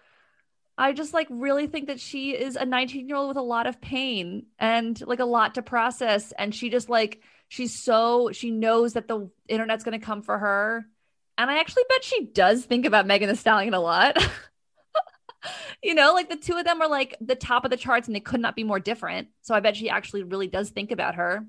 [0.77, 3.65] I just like really think that she is a 19 year old with a lot
[3.65, 8.51] of pain and like a lot to process, and she just like she's so she
[8.51, 10.85] knows that the internet's gonna come for her,
[11.37, 14.17] and I actually bet she does think about Megan Thee Stallion a lot.
[15.83, 18.15] you know, like the two of them are like the top of the charts, and
[18.15, 19.29] they could not be more different.
[19.41, 21.43] So I bet she actually really does think about her.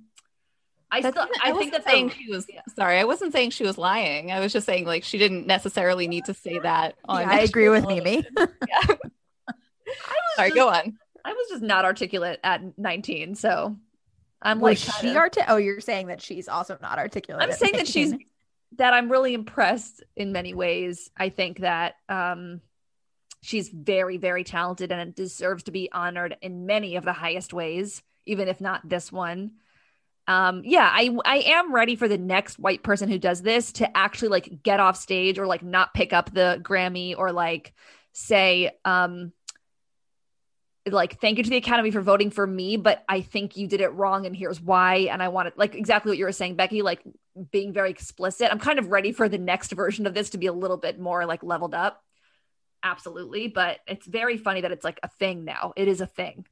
[0.90, 2.62] I still, I, I think that saying she was yeah.
[2.74, 2.98] sorry.
[2.98, 4.32] I wasn't saying she was lying.
[4.32, 6.96] I was just saying like she didn't necessarily need to say that.
[7.04, 8.24] On yeah, I agree with Mimi.
[8.38, 8.96] yeah.
[10.36, 10.98] Sorry, just, go on.
[11.24, 13.76] I was just not articulate at 19, so
[14.40, 15.36] I'm like she art.
[15.48, 17.42] Oh, you're saying that she's also not articulate.
[17.42, 17.78] I'm saying 19.
[17.78, 18.14] that she's
[18.76, 21.10] that I'm really impressed in many ways.
[21.16, 22.60] I think that um
[23.40, 28.02] she's very very talented and deserves to be honored in many of the highest ways,
[28.26, 29.52] even if not this one
[30.28, 33.96] um yeah i i am ready for the next white person who does this to
[33.96, 37.72] actually like get off stage or like not pick up the grammy or like
[38.12, 39.32] say um
[40.92, 43.80] like thank you to the academy for voting for me but i think you did
[43.80, 46.54] it wrong and here's why and i want it like exactly what you were saying
[46.54, 47.02] becky like
[47.50, 50.46] being very explicit i'm kind of ready for the next version of this to be
[50.46, 52.02] a little bit more like leveled up
[52.82, 56.44] absolutely but it's very funny that it's like a thing now it is a thing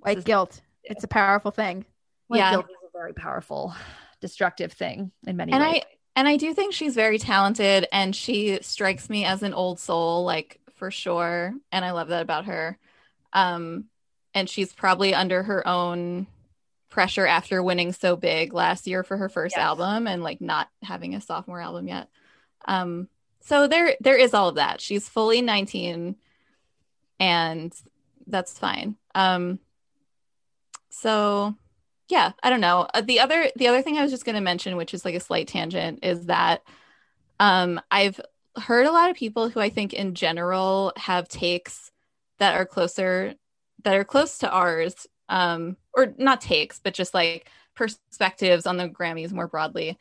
[0.00, 0.92] white guilt yeah.
[0.92, 1.84] it's a powerful thing
[2.28, 2.50] like yeah.
[2.52, 3.74] guilt is a very powerful,
[4.20, 5.82] destructive thing in many and ways.
[5.82, 9.78] I and I do think she's very talented and she strikes me as an old
[9.78, 11.54] soul, like for sure.
[11.70, 12.76] And I love that about her.
[13.32, 13.86] Um,
[14.34, 16.26] and she's probably under her own
[16.88, 19.62] pressure after winning so big last year for her first yes.
[19.62, 22.08] album and like not having a sophomore album yet.
[22.66, 23.08] Um,
[23.40, 24.80] so there there is all of that.
[24.80, 26.16] She's fully 19
[27.20, 27.74] and
[28.26, 28.96] that's fine.
[29.14, 29.58] Um,
[30.90, 31.54] so
[32.08, 34.40] yeah i don't know uh, the other the other thing i was just going to
[34.40, 36.62] mention which is like a slight tangent is that
[37.40, 38.20] um i've
[38.56, 41.90] heard a lot of people who i think in general have takes
[42.38, 43.34] that are closer
[43.84, 48.88] that are close to ours um or not takes, but just like perspectives on the
[48.88, 49.98] Grammys more broadly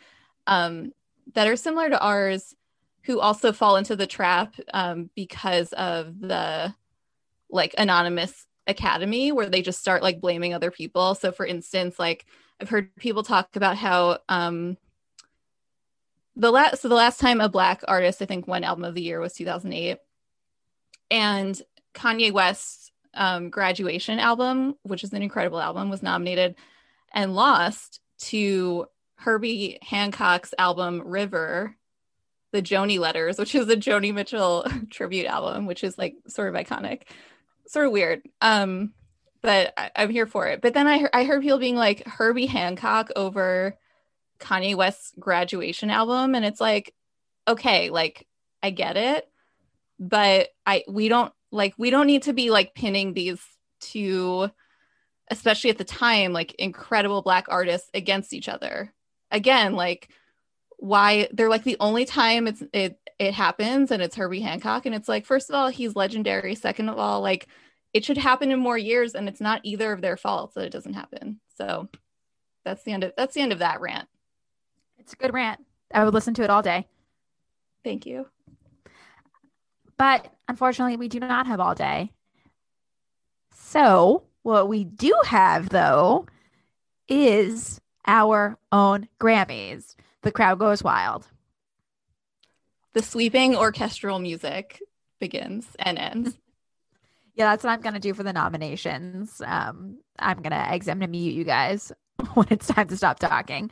[0.47, 0.93] um,
[1.33, 2.55] that are similar to ours,
[3.03, 6.73] who also fall into the trap um, because of the
[7.49, 11.15] like anonymous academy where they just start like blaming other people.
[11.15, 12.25] So, for instance, like
[12.59, 14.77] I've heard people talk about how um,
[16.35, 19.01] the last so the last time a black artist I think won album of the
[19.01, 19.97] year was 2008,
[21.11, 21.61] and
[21.97, 26.55] Kanye West's um, graduation album, which is an incredible album, was nominated
[27.11, 28.85] and lost to
[29.15, 31.75] Herbie Hancock's album River,
[32.51, 36.65] the Joni Letters, which is a Joni Mitchell tribute album, which is like sort of
[36.65, 37.03] iconic,
[37.65, 38.21] sort of weird.
[38.41, 38.93] Um,
[39.41, 40.61] but I, am here for it.
[40.61, 43.77] But then I, I heard people being like Herbie Hancock over
[44.39, 46.93] Kanye West's graduation album, and it's like,
[47.47, 48.27] okay, like
[48.61, 49.27] I get it,
[49.99, 53.41] but I we don't like we don't need to be like pinning these
[53.79, 54.49] two
[55.29, 58.93] especially at the time like incredible black artists against each other.
[59.31, 60.09] Again like
[60.77, 64.93] why they're like the only time it's it it happens and it's Herbie Hancock and
[64.93, 66.55] it's like first of all he's legendary.
[66.55, 67.47] Second of all like
[67.93, 70.71] it should happen in more years and it's not either of their faults that it
[70.71, 71.39] doesn't happen.
[71.57, 71.89] So
[72.63, 74.07] that's the end of that's the end of that rant.
[74.97, 75.59] It's a good rant.
[75.93, 76.87] I would listen to it all day.
[77.83, 78.27] Thank you
[79.97, 82.11] but unfortunately, we do not have all day.
[83.53, 86.25] So, what we do have, though,
[87.07, 89.95] is our own Grammys.
[90.21, 91.27] The crowd goes wild.
[92.93, 94.81] The sweeping orchestral music
[95.19, 96.37] begins and ends.
[97.35, 99.41] yeah, that's what I'm going to do for the nominations.
[99.45, 101.91] Um, I'm going to exit, I'm to mute you guys
[102.33, 103.71] when it's time to stop talking.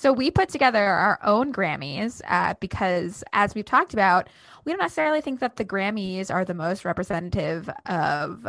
[0.00, 4.30] So we put together our own Grammys uh, because, as we've talked about,
[4.64, 8.48] we don't necessarily think that the Grammys are the most representative of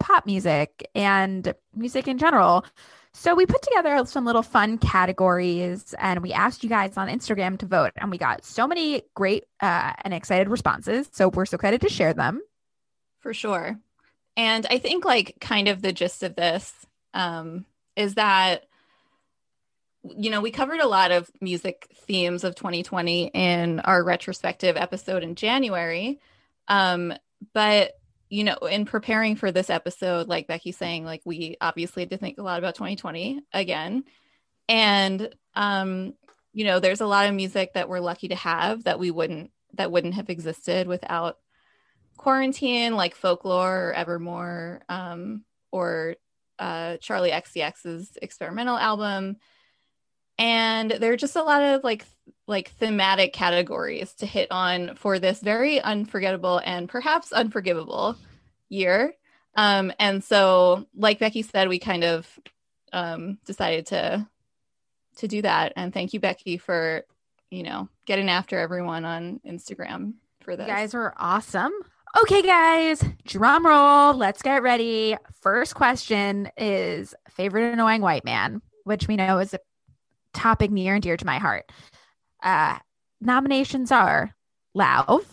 [0.00, 2.64] pop music and music in general.
[3.12, 7.58] So we put together some little fun categories and we asked you guys on Instagram
[7.58, 11.10] to vote and we got so many great uh, and excited responses.
[11.12, 12.40] So we're so excited to share them.
[13.20, 13.78] For sure.
[14.38, 16.72] And I think like kind of the gist of this
[17.12, 17.66] um,
[17.96, 18.64] is that
[20.04, 25.22] you know, we covered a lot of music themes of 2020 in our retrospective episode
[25.22, 26.20] in January.
[26.68, 27.14] Um,
[27.52, 27.92] but
[28.28, 32.16] you know, in preparing for this episode, like Becky saying, like we obviously had to
[32.16, 34.04] think a lot about 2020 again.
[34.68, 36.14] And um,
[36.54, 39.50] you know, there's a lot of music that we're lucky to have that we wouldn't
[39.74, 41.38] that wouldn't have existed without
[42.16, 46.16] quarantine, like folklore or Evermore, um, or
[46.58, 49.36] uh, Charli XCX's experimental album
[50.38, 52.04] and there are just a lot of like
[52.46, 58.16] like thematic categories to hit on for this very unforgettable and perhaps unforgivable
[58.68, 59.14] year.
[59.54, 62.26] Um, and so like becky said we kind of
[62.92, 64.26] um, decided to
[65.18, 65.74] to do that.
[65.76, 67.04] And thank you becky for
[67.50, 70.66] you know getting after everyone on instagram for this.
[70.66, 71.72] you guys are awesome.
[72.22, 74.14] Okay guys drum roll.
[74.14, 75.16] Let's get ready.
[75.40, 79.58] First question is favorite annoying white man which we know is a
[80.32, 81.70] topic near and dear to my heart.
[82.42, 82.78] Uh,
[83.20, 84.34] nominations are
[84.76, 85.24] Lauv.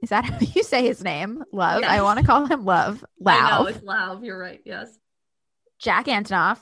[0.00, 1.44] Is that how you say his name?
[1.52, 1.82] Love.
[1.82, 1.90] Yes.
[1.90, 3.04] I want to call him Love.
[3.22, 3.68] Lauv.
[3.70, 4.24] it's Lauv.
[4.24, 4.60] You're right.
[4.64, 4.98] Yes.
[5.78, 6.58] Jack Antonoff,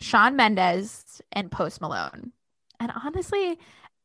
[0.00, 2.32] Shawn Mendes, and Post Malone.
[2.80, 3.58] And honestly,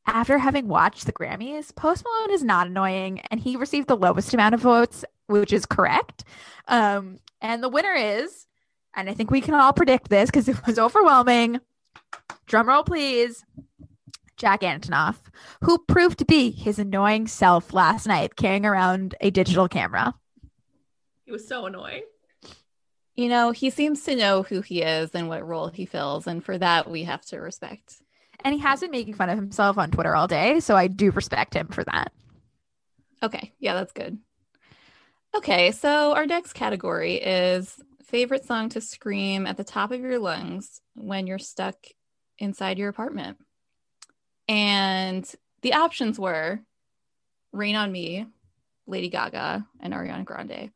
[0.05, 4.33] after having watched the Grammys, Post Malone is not annoying, and he received the lowest
[4.33, 6.25] amount of votes, which is correct.
[6.67, 8.45] Um, and the winner is,
[8.93, 11.61] and I think we can all predict this because it was overwhelming
[12.47, 13.43] drumroll please,
[14.37, 15.17] Jack Antonoff,
[15.61, 20.13] who proved to be his annoying self last night carrying around a digital camera.
[21.25, 22.03] He was so annoying.
[23.15, 26.25] You know, he seems to know who he is and what role he fills.
[26.25, 28.01] And for that, we have to respect.
[28.43, 30.59] And he has been making fun of himself on Twitter all day.
[30.59, 32.11] So I do respect him for that.
[33.21, 33.53] Okay.
[33.59, 34.17] Yeah, that's good.
[35.35, 35.71] Okay.
[35.71, 40.81] So our next category is favorite song to scream at the top of your lungs
[40.95, 41.75] when you're stuck
[42.43, 43.37] inside your apartment.
[44.47, 45.29] And
[45.61, 46.59] the options were
[47.51, 48.27] Rain on Me,
[48.85, 50.71] Lady Gaga, and Ariana Grande.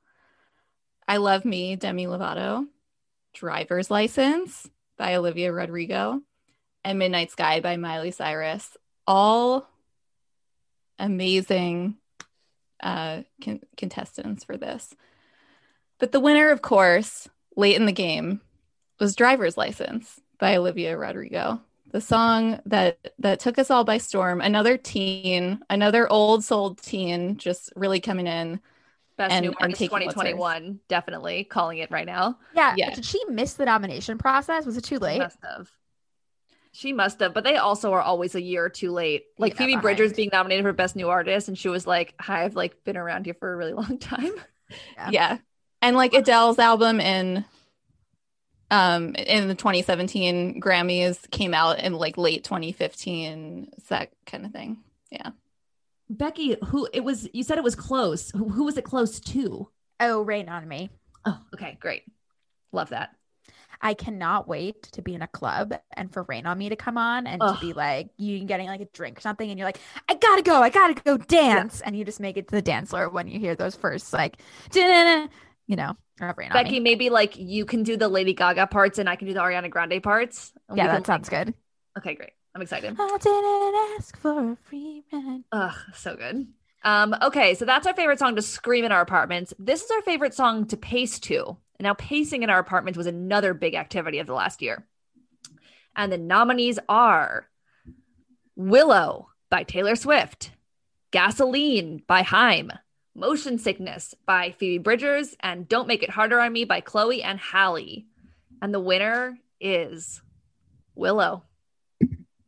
[1.07, 2.65] I Love Me, Demi Lovato,
[3.33, 6.21] Driver's License by Olivia Rodrigo,
[6.83, 8.77] and Midnight Sky by Miley Cyrus.
[9.05, 9.67] All
[10.97, 11.97] amazing
[12.81, 14.93] uh, con- contestants for this.
[15.99, 18.41] But the winner, of course, late in the game,
[18.99, 21.61] was Driver's License by Olivia Rodrigo.
[21.91, 24.41] The song that that took us all by storm.
[24.41, 28.59] Another teen, another old soul teen, just really coming in
[29.17, 30.79] Best and- New Artist taking what's 2021.
[30.89, 32.37] Definitely calling it right now.
[32.55, 32.75] Yeah.
[32.77, 32.93] Yeah.
[32.93, 34.65] Did she miss the nomination process?
[34.65, 35.19] Was it too She late?
[35.19, 35.69] must have.
[36.73, 39.23] She must have, but they also are always a year too late.
[39.39, 39.81] Like Yeah, Phoebe behind.
[39.83, 42.97] Bridgers being nominated for Best New Artist, and she was like, "Hi, I've like been
[42.97, 44.33] around here for a really long time."
[44.97, 45.09] Yeah.
[45.09, 45.37] Yeah.
[45.81, 47.45] And like Adele's album in
[48.69, 54.77] um in the 2017 Grammys came out in like late 2015, that kind of thing.
[55.11, 55.31] Yeah
[56.09, 57.27] becky, who it was?
[57.33, 58.31] You said it was close.
[58.31, 59.69] Who, who was it close to?
[59.99, 60.89] Oh, rain on me.
[61.25, 62.03] Oh, okay, great.
[62.71, 63.11] Love that.
[63.81, 66.97] I cannot wait to be in a club and for Rain on Me to come
[66.97, 67.59] on and Ugh.
[67.59, 70.41] to be like you getting like a drink or something and you're like, I gotta
[70.41, 71.81] go, I gotta go dance.
[71.81, 74.37] And you just make it to the dance floor when you hear those first like
[74.71, 75.27] "Da-na-na,"
[75.67, 76.79] you know, Becky, Me.
[76.79, 79.69] maybe like you can do the Lady Gaga parts, and I can do the Ariana
[79.69, 80.51] Grande parts.
[80.73, 81.53] Yeah, can, that sounds good.
[81.97, 82.31] Okay, great.
[82.55, 82.95] I'm excited.
[82.97, 85.43] I didn't ask for a free ride.
[85.51, 86.47] Ugh, so good.
[86.83, 89.53] Um, okay, so that's our favorite song to scream in our apartments.
[89.59, 91.57] This is our favorite song to pace to.
[91.79, 94.87] Now pacing in our apartments was another big activity of the last year.
[95.95, 97.49] And the nominees are
[98.55, 100.51] Willow by Taylor Swift,
[101.11, 102.71] Gasoline by Haim,
[103.17, 107.39] Motion Sickness by Phoebe Bridgers, and Don't Make It Harder on Me by Chloe and
[107.39, 108.05] Hallie.
[108.61, 110.21] And the winner is
[110.93, 111.43] Willow.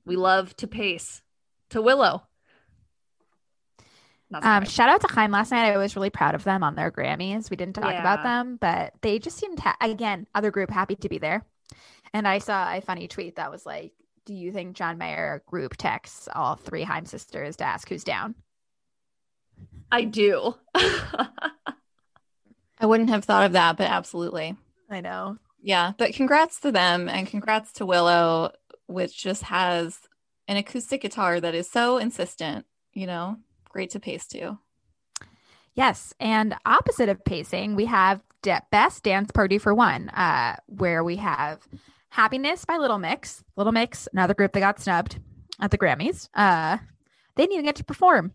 [0.05, 1.23] We love to pace
[1.71, 2.23] to Willow.
[4.31, 5.71] Um, shout out to Haim last night.
[5.71, 7.49] I was really proud of them on their Grammys.
[7.49, 11.09] We didn't talk about them, but they just seemed ha- again other group happy to
[11.09, 11.43] be there.
[12.13, 13.93] And I saw a funny tweet that was like,
[14.25, 18.35] "Do you think John Mayer group texts all three Haim sisters to ask who's down?"
[19.91, 20.55] I do.
[20.75, 24.55] I wouldn't have thought of that, but absolutely.
[24.89, 25.37] I know.
[25.61, 28.51] Yeah, but congrats to them and congrats to Willow,
[28.87, 29.99] which just has
[30.47, 33.37] an acoustic guitar that is so insistent, you know,
[33.69, 34.57] great to pace to.
[35.75, 41.03] Yes, and opposite of pacing, we have de- best dance party for one, uh, where
[41.03, 41.67] we have
[42.09, 43.43] "Happiness" by Little Mix.
[43.55, 45.19] Little Mix, another group that got snubbed
[45.59, 46.29] at the Grammys.
[46.33, 46.77] Uh,
[47.35, 48.33] they didn't even get to perform.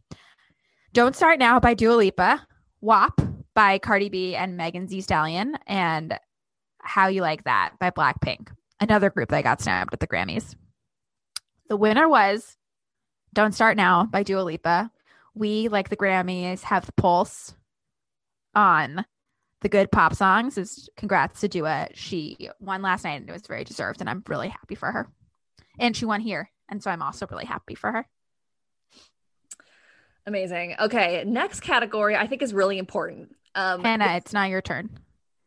[0.94, 2.46] "Don't Start Now" by Dua Lipa.
[2.80, 3.20] "WAP"
[3.52, 6.18] by Cardi B and Megan Thee Stallion, and
[6.78, 8.48] "How You Like That" by Blackpink.
[8.80, 10.56] Another group that got snubbed at the Grammys.
[11.68, 12.56] The winner was
[13.34, 14.90] "Don't Start Now" by Dua Lipa
[15.34, 17.54] we like the grammys have the pulse
[18.54, 19.04] on
[19.60, 23.46] the good pop songs is congrats to dua she won last night and it was
[23.46, 25.08] very deserved and i'm really happy for her
[25.78, 28.06] and she won here and so i'm also really happy for her
[30.26, 30.76] Amazing.
[30.80, 33.34] Okay, next category I think is really important.
[33.56, 34.90] Um, hannah it's not your turn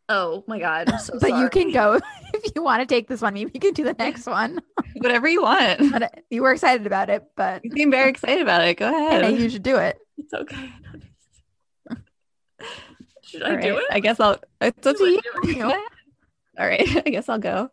[0.08, 2.00] oh my god, I'm so but you can go
[2.34, 4.62] if you want to take this one maybe you can do the next one
[4.96, 5.92] Whatever you want.
[5.92, 8.78] but uh, you were excited about it but You seem very excited about it.
[8.78, 9.40] Go Hannah, ahead.
[9.42, 10.70] you should do it It's okay.
[13.24, 13.84] Should All I right, do it?
[13.92, 14.40] I guess I'll.
[14.62, 15.18] It's up to Do you.
[15.18, 15.58] it, do it.
[15.58, 15.82] Go ahead.
[16.58, 17.04] All right.
[17.06, 17.70] I guess I'll go.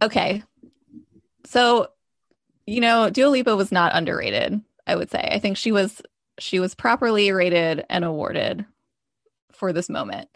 [0.00, 0.42] Okay.
[1.44, 1.88] So,
[2.66, 5.28] you know, Dua Lipa was not underrated, I would say.
[5.30, 6.02] I think she was
[6.38, 8.64] she was properly rated and awarded
[9.52, 10.28] for this moment.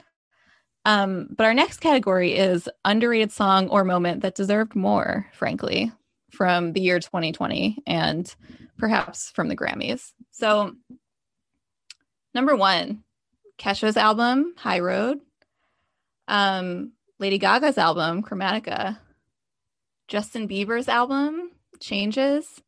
[0.86, 5.92] Um, but our next category is underrated song or moment that deserved more, frankly,
[6.30, 8.34] from the year 2020 and
[8.78, 10.12] perhaps from the Grammys.
[10.30, 10.74] So,
[12.34, 13.04] number one,
[13.58, 15.18] Kesha's album, High Road.
[16.28, 18.98] Um, Lady Gaga's album, Chromatica.
[20.08, 22.62] Justin Bieber's album, Changes.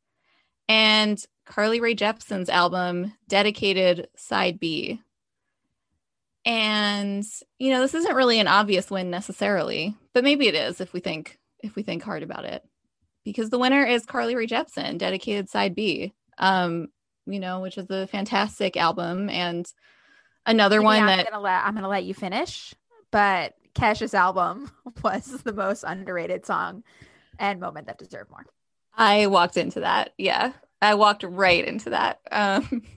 [0.68, 5.03] And Carly Rae Jepsen's album, Dedicated Side B.
[6.47, 7.25] And
[7.59, 11.01] you know, this isn't really an obvious win necessarily, but maybe it is if we
[11.01, 12.65] think if we think hard about it.
[13.23, 16.15] Because the winner is Carly Rae Jepsen, Dedicated Side B.
[16.39, 16.89] Um,
[17.27, 19.71] you know, which is a fantastic album and
[20.47, 22.75] another Maybe one I'm that gonna let I'm gonna let you finish,
[23.11, 24.71] but Kesha's album
[25.05, 26.83] was the most underrated song
[27.39, 28.47] and moment that deserved more.
[28.97, 30.15] I walked into that.
[30.17, 30.53] Yeah.
[30.83, 32.20] I walked right into that.
[32.30, 32.83] Um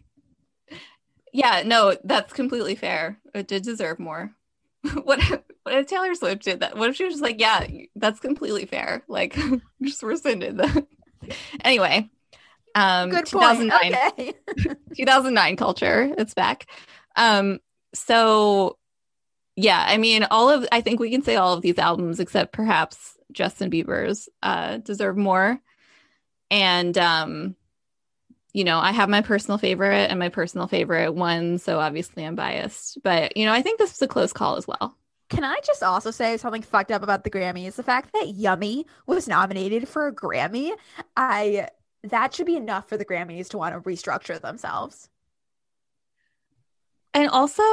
[1.32, 3.20] Yeah, no, that's completely fair.
[3.34, 4.32] It did deserve more.
[5.04, 5.20] what
[5.64, 6.78] what if Taylor Swift did that?
[6.78, 7.66] What if she was just like, yeah,
[7.96, 9.04] that's completely fair.
[9.08, 9.38] Like
[9.84, 10.86] just rescinded that.
[11.64, 12.10] anyway,
[12.76, 13.60] um Good point.
[13.60, 14.34] 2009 Okay.
[14.96, 16.68] 2009 culture it's back
[17.16, 17.60] um
[17.94, 18.78] so
[19.56, 22.52] yeah i mean all of i think we can say all of these albums except
[22.52, 25.60] perhaps justin bieber's uh deserve more
[26.52, 27.56] and um
[28.56, 32.36] you know i have my personal favorite and my personal favorite one so obviously i'm
[32.36, 34.98] biased but you know i think this was a close call as well
[35.28, 37.76] Can I just also say something fucked up about the Grammys?
[37.76, 40.70] The fact that Yummy was nominated for a Grammy,
[41.18, 41.70] I
[42.04, 45.10] that should be enough for the Grammys to want to restructure themselves.
[47.16, 47.64] and also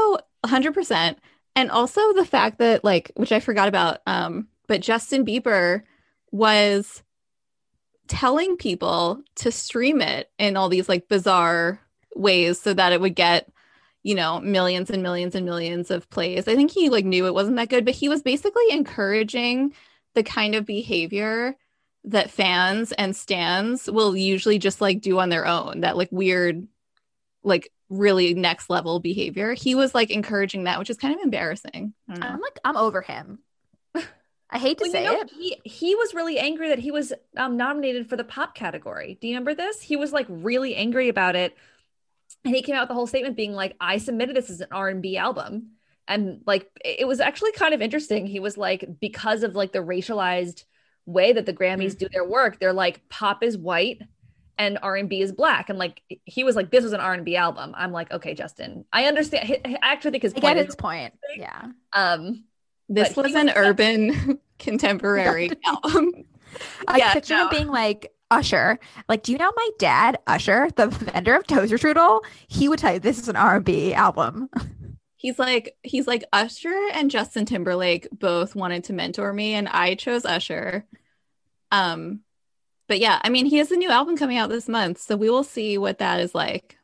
[0.46, 1.16] 100%
[1.54, 5.82] and also the fact that like which i forgot about um but justin bieber
[6.30, 7.02] was
[8.12, 11.80] telling people to stream it in all these like bizarre
[12.14, 13.50] ways so that it would get
[14.02, 16.46] you know millions and millions and millions of plays.
[16.46, 19.72] I think he like knew it wasn't that good but he was basically encouraging
[20.12, 21.56] the kind of behavior
[22.04, 26.68] that fans and stands will usually just like do on their own that like weird
[27.42, 29.54] like really next level behavior.
[29.54, 31.94] He was like encouraging that which is kind of embarrassing.
[32.10, 33.38] I'm like, I'm over him.
[34.52, 35.30] I hate to Well, say you know, it.
[35.30, 39.16] he he was really angry that he was um, nominated for the pop category.
[39.20, 39.80] Do you remember this?
[39.80, 41.56] He was like really angry about it,
[42.44, 44.68] and he came out with the whole statement being like, "I submitted this as an
[44.70, 45.70] R and B album,"
[46.06, 48.26] and like it it was actually kind of interesting.
[48.26, 50.64] He was like, because of like the racialized
[51.06, 54.00] way that the Grammys do their work, they're like, pop is white
[54.58, 57.14] and R and B is black, and like he was like, this was an R
[57.14, 57.72] and B album.
[57.74, 59.56] I'm like, okay, Justin, I understand.
[59.64, 61.14] I actually think his I point get is, his point.
[61.36, 61.68] Yeah.
[61.94, 62.44] um,
[62.88, 66.12] this But was an was- urban contemporary album
[66.88, 67.44] I Yeah, picture no.
[67.44, 68.78] him being like Usher.
[69.08, 72.20] Like, do you know my dad, Usher, the vendor of Toaster Strudel?
[72.48, 74.48] He would tell you this is an R&B album.
[75.16, 79.94] he's like he's like usher and justin timberlake both wanted to mentor me and i
[79.94, 80.84] chose usher
[81.70, 82.20] um
[82.88, 85.30] but yeah i mean he has a new album coming out this month so we
[85.30, 86.76] will see what that is like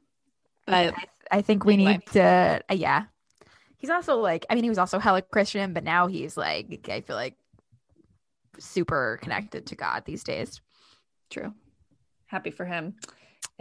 [0.66, 0.95] but
[1.33, 1.93] I think we Anyway.
[1.95, 3.05] need to, uh, yeah.
[3.79, 7.01] He's also like, I mean, he was also hella Christian, but now he's like, I
[7.01, 7.37] feel like
[8.59, 10.61] super connected to God these days.
[11.31, 11.53] true.
[12.27, 12.95] Happy for him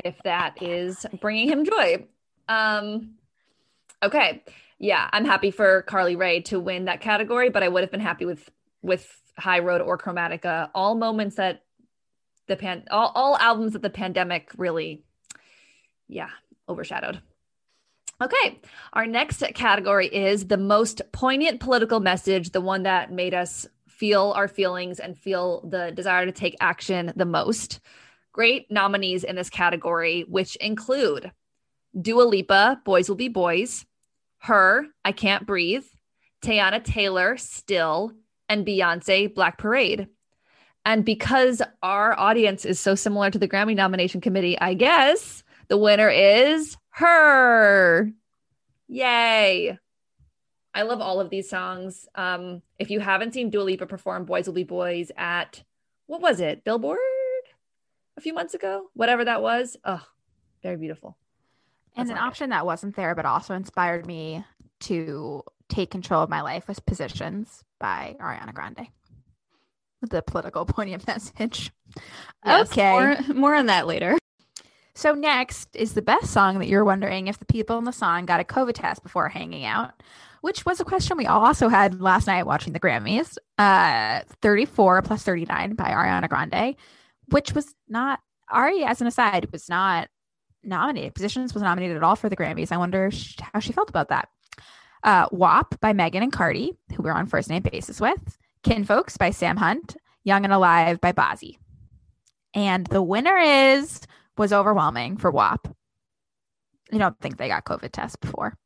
[0.04, 2.06] if that is bringing him joy.
[2.50, 3.16] Um
[4.04, 4.44] okay.
[4.80, 8.00] Yeah i'm happy for carly rae to win that category but i would have been
[8.00, 8.50] happy with
[8.84, 10.70] with high road or chromatica.
[10.74, 11.64] All moments that
[12.48, 15.04] the pan all, all albums that the pandemic really
[16.08, 16.30] yeah
[16.70, 17.22] overshadowed.
[18.22, 18.60] Okay
[18.94, 23.68] our next category is the most poignant political message the one that made us
[23.98, 27.80] feel our feelings and feel the desire to take action the most
[28.32, 31.32] great nominees in this category, which include
[32.00, 33.86] Dua Lipa, Boys Will Be Boys,
[34.38, 35.86] Her, I Can't Breathe,
[36.44, 38.12] Teyana Taylor, Still,
[38.48, 40.08] and Beyonce, Black Parade.
[40.86, 45.78] And because our audience is so similar to the Grammy nomination committee, I guess the
[45.78, 48.12] winner is Her.
[48.88, 49.80] Yay.
[50.78, 52.08] I love all of these songs.
[52.16, 55.64] Um, if you haven't seen Dua Lipa perform Boys Will Be Boys at,
[56.06, 57.00] what was it, Billboard?
[58.18, 59.78] a few months ago, whatever that was.
[59.86, 60.04] Oh,
[60.64, 61.16] very beautiful.
[61.96, 62.28] And an all right.
[62.28, 64.44] option that wasn't there, but also inspired me
[64.82, 68.88] to take control of my life was Positions by Ariana Grande.
[70.02, 71.72] The political poignant message.
[72.46, 72.92] Yes, okay.
[72.92, 74.18] more, more on that later
[74.94, 78.26] So next is the best song that you're wondering if the people in the song
[78.26, 79.94] got a COVID test before hanging out,
[80.48, 83.38] which was a question we also had last night watching the Grammys.
[83.58, 86.78] Uh, 34 plus 39 by Ariana Grande,
[87.32, 88.86] which was not Ari.
[88.86, 90.08] As an aside, was not
[90.64, 91.14] nominated.
[91.14, 92.72] Positions was nominated at all for the Grammys.
[92.72, 94.30] I wonder sh- how she felt about that.
[95.04, 98.38] Uh, WAP by Megan and Cardi, who we're on first name basis with.
[98.64, 99.98] Kinfolks by Sam Hunt.
[100.24, 101.58] Young and Alive by Bazzi.
[102.54, 104.00] And the winner is
[104.38, 105.76] was overwhelming for WAP.
[106.94, 108.58] I don't think they got COVID tests before.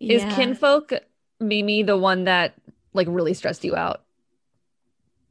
[0.00, 0.36] Is Yeah.
[0.36, 0.92] Kinfolk
[1.40, 2.54] Mimi the one that
[2.92, 4.02] like really stressed you out?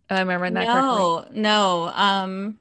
[0.09, 0.99] Am I remembering that correctly?
[0.99, 2.59] no no um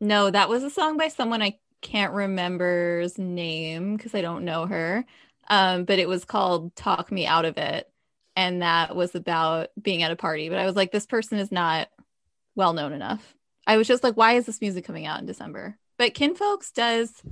[0.00, 4.66] no that was a song by someone i can't remember's name because i don't know
[4.66, 5.04] her
[5.48, 7.88] um but it was called talk me out of it
[8.36, 11.52] and that was about being at a party but i was like this person is
[11.52, 11.88] not
[12.54, 13.34] well known enough
[13.66, 17.22] i was just like why is this music coming out in december but kinfolks does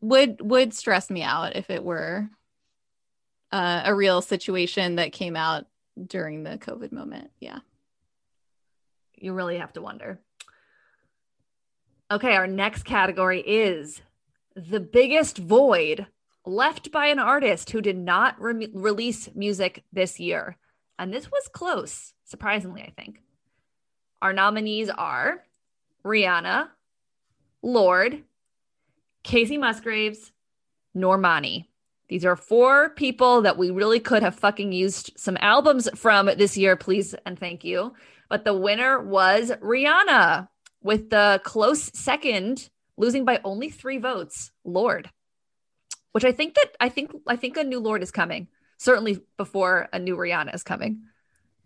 [0.00, 2.28] would would stress me out if it were
[3.52, 5.66] uh, a real situation that came out
[6.06, 7.58] during the covid moment yeah
[9.16, 10.18] You really have to wonder.
[12.10, 14.00] Okay, our next category is
[14.56, 16.06] the biggest void
[16.44, 20.56] left by an artist who did not re- release music this year.
[20.98, 23.20] And this was close, surprisingly, I think.
[24.22, 25.44] Our nominees are
[26.04, 26.68] Rihanna,
[27.62, 28.24] Lorde,
[29.22, 30.32] Kacey Musgraves,
[30.96, 31.66] Normani.
[32.10, 36.58] These are four people that we really could have fucking used some albums from this
[36.58, 37.94] year, please and thank you.
[38.28, 40.48] But the winner was Rihanna
[40.82, 45.08] with the close second, losing by only three votes, Lorde.
[46.10, 48.48] Which I think that I think I think a new Lorde is coming.
[48.76, 51.02] Certainly before a new Rihanna is coming.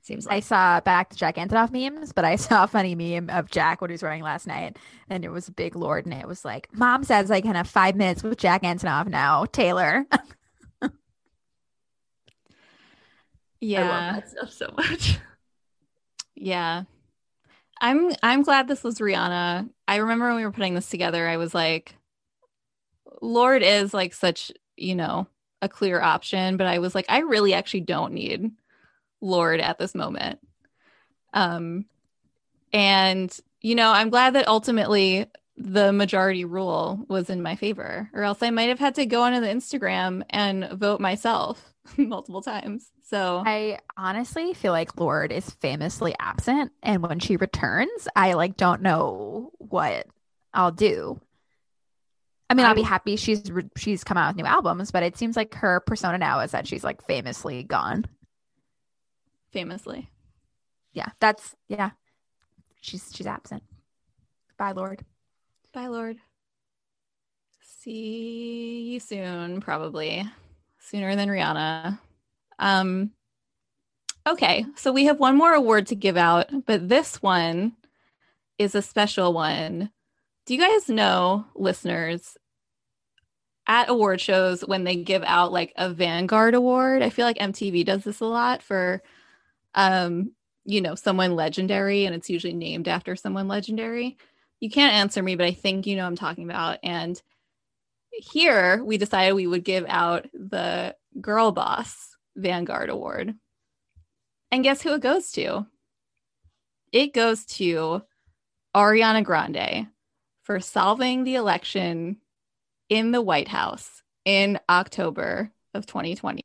[0.05, 0.37] Seems like.
[0.37, 3.81] I saw back to Jack Antonoff memes, but I saw a funny meme of Jack
[3.81, 4.77] what he was wearing last night,
[5.09, 7.67] and it was a big Lorde, and it was like, "Mom says I can have
[7.67, 10.05] five minutes with Jack Antonoff now." Taylor,
[13.61, 13.81] Yeah.
[13.83, 15.19] I love that stuff so much.
[16.35, 16.83] Yeah.
[17.81, 19.71] I'm I'm glad this was Rihanna.
[19.89, 21.95] I remember when we were putting this together, I was like,
[23.23, 25.27] Lorde is like such, you know,
[25.63, 28.51] a clear option, but I was like, I really actually don't need
[29.25, 30.39] Lorde at this moment.
[31.33, 31.87] Um
[32.73, 38.25] and you know, I'm glad that ultimately the majority rule was in my favor, or
[38.25, 42.91] else I might have had to go onto the Instagram and vote myself multiple times.
[43.05, 48.57] So I honestly feel like Lorde is famously absent, and when she returns, I like
[48.57, 50.07] don't know what
[50.53, 51.21] I'll do.
[52.51, 55.17] I mean, I'll be happy she's re- she's come out with new albums, but it
[55.17, 58.05] seems like her persona now is that she's like famously gone.
[59.55, 60.11] Famously.
[60.93, 61.91] Yeah, that's yeah.
[62.81, 63.63] She's she's absent.
[64.59, 65.05] Bye, Lorde.
[65.73, 66.19] Bye, Lorde.
[67.61, 70.25] See you soon, probably
[70.81, 72.01] sooner than Rihanna.
[72.59, 73.13] Um,
[74.27, 77.75] okay, so we have one more award to give out, but this one
[78.59, 79.91] is a special one.
[80.47, 82.37] Do you guys know, listeners,
[83.69, 87.03] at award shows when they give out like a Vanguard award?
[87.03, 89.01] I feel like MTV does this a lot for,
[89.75, 90.33] um,
[90.65, 94.17] you know, someone legendary, and it's usually named after someone legendary
[94.65, 96.79] you can't answer me, but I think you know I'm talking about.
[96.83, 97.21] And
[98.13, 103.35] here we decided we would give out the Girl Boss Vanguard Award.
[104.51, 105.67] And guess who it goes to?
[106.93, 108.05] It goes to
[108.75, 109.89] Ariana Grande
[110.45, 112.19] for solving the election
[112.89, 116.43] in the White House in October of 2020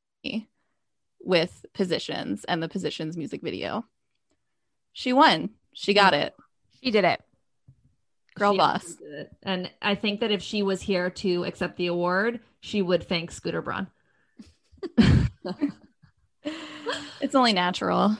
[1.22, 3.86] with Positions and the Positions music video.
[4.94, 5.52] She won.
[5.74, 6.34] She got it.
[6.82, 7.22] She did it.
[8.36, 8.96] Girl She boss.
[9.02, 9.32] it.
[9.44, 13.32] And I think that if she was here to accept the award, she would thank
[13.32, 13.88] Scooter Braun.
[17.22, 18.18] It's only natural.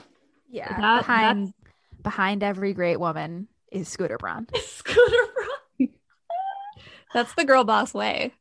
[0.50, 0.68] Yeah.
[0.78, 1.54] That- behind
[2.02, 4.46] behind every great woman is Scooter Braun.
[4.62, 5.88] Scooter Braun.
[7.14, 8.34] That's the girl boss way.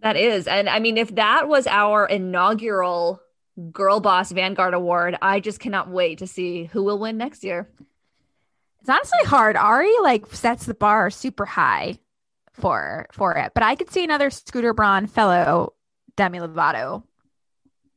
[0.00, 0.46] That is.
[0.46, 3.20] And I mean, if that was our inaugural
[3.70, 7.68] Girl Boss Vanguard Award, I just cannot wait to see who will win next year.
[8.80, 9.56] It's honestly hard.
[9.56, 11.98] Ari like sets the bar super high
[12.54, 15.74] for for it, but I could see another Scooter Braun fellow
[16.16, 17.04] Demi Lovato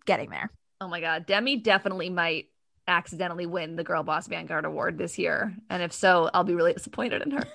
[0.06, 0.52] getting there.
[0.82, 1.26] Oh my God.
[1.26, 2.50] Demi definitely might
[2.88, 5.56] accidentally win the Girl Boss Vanguard Award this year.
[5.70, 7.44] And if so, I'll be really disappointed in her.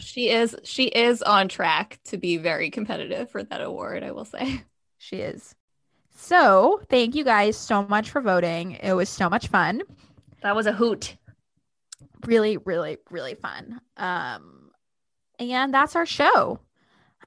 [0.00, 4.24] She is she is on track to be very competitive for that award, I will
[4.24, 4.64] say.
[4.98, 5.54] She is.
[6.18, 8.72] So, thank you guys so much for voting.
[8.82, 9.82] It was so much fun.
[10.42, 11.16] That was a hoot.
[12.26, 13.80] Really, really, really fun.
[13.98, 14.70] Um,
[15.38, 16.58] and that's our show.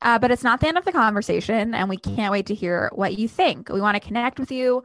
[0.01, 2.89] Uh, but it's not the end of the conversation, and we can't wait to hear
[2.93, 3.69] what you think.
[3.69, 4.83] We want to connect with you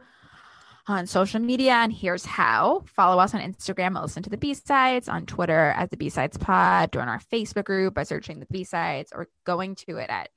[0.87, 2.83] on social media, and here's how.
[2.85, 6.37] Follow us on Instagram listen to the B sides, on Twitter at the B sides
[6.37, 10.29] pod, join our Facebook group by searching the B sides or going to it at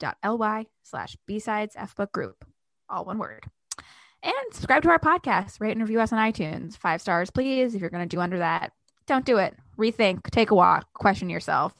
[0.00, 2.44] bit.ly slash B sides F book group,
[2.88, 3.44] all one word.
[4.22, 6.76] And subscribe to our podcast, rate and review us on iTunes.
[6.76, 7.74] Five stars, please.
[7.74, 8.72] If you're going to do under that,
[9.06, 9.56] don't do it.
[9.78, 11.72] Rethink, take a walk, question yourself.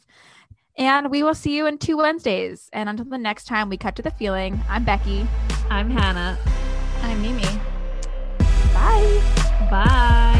[0.79, 2.71] And we will see you in two Wednesdays.
[2.73, 5.27] And until the next time we cut to the feeling, I'm Becky.
[5.68, 6.39] I'm Hannah.
[7.03, 7.43] I'm Mimi.
[8.73, 9.21] Bye.
[9.71, 10.39] Bye.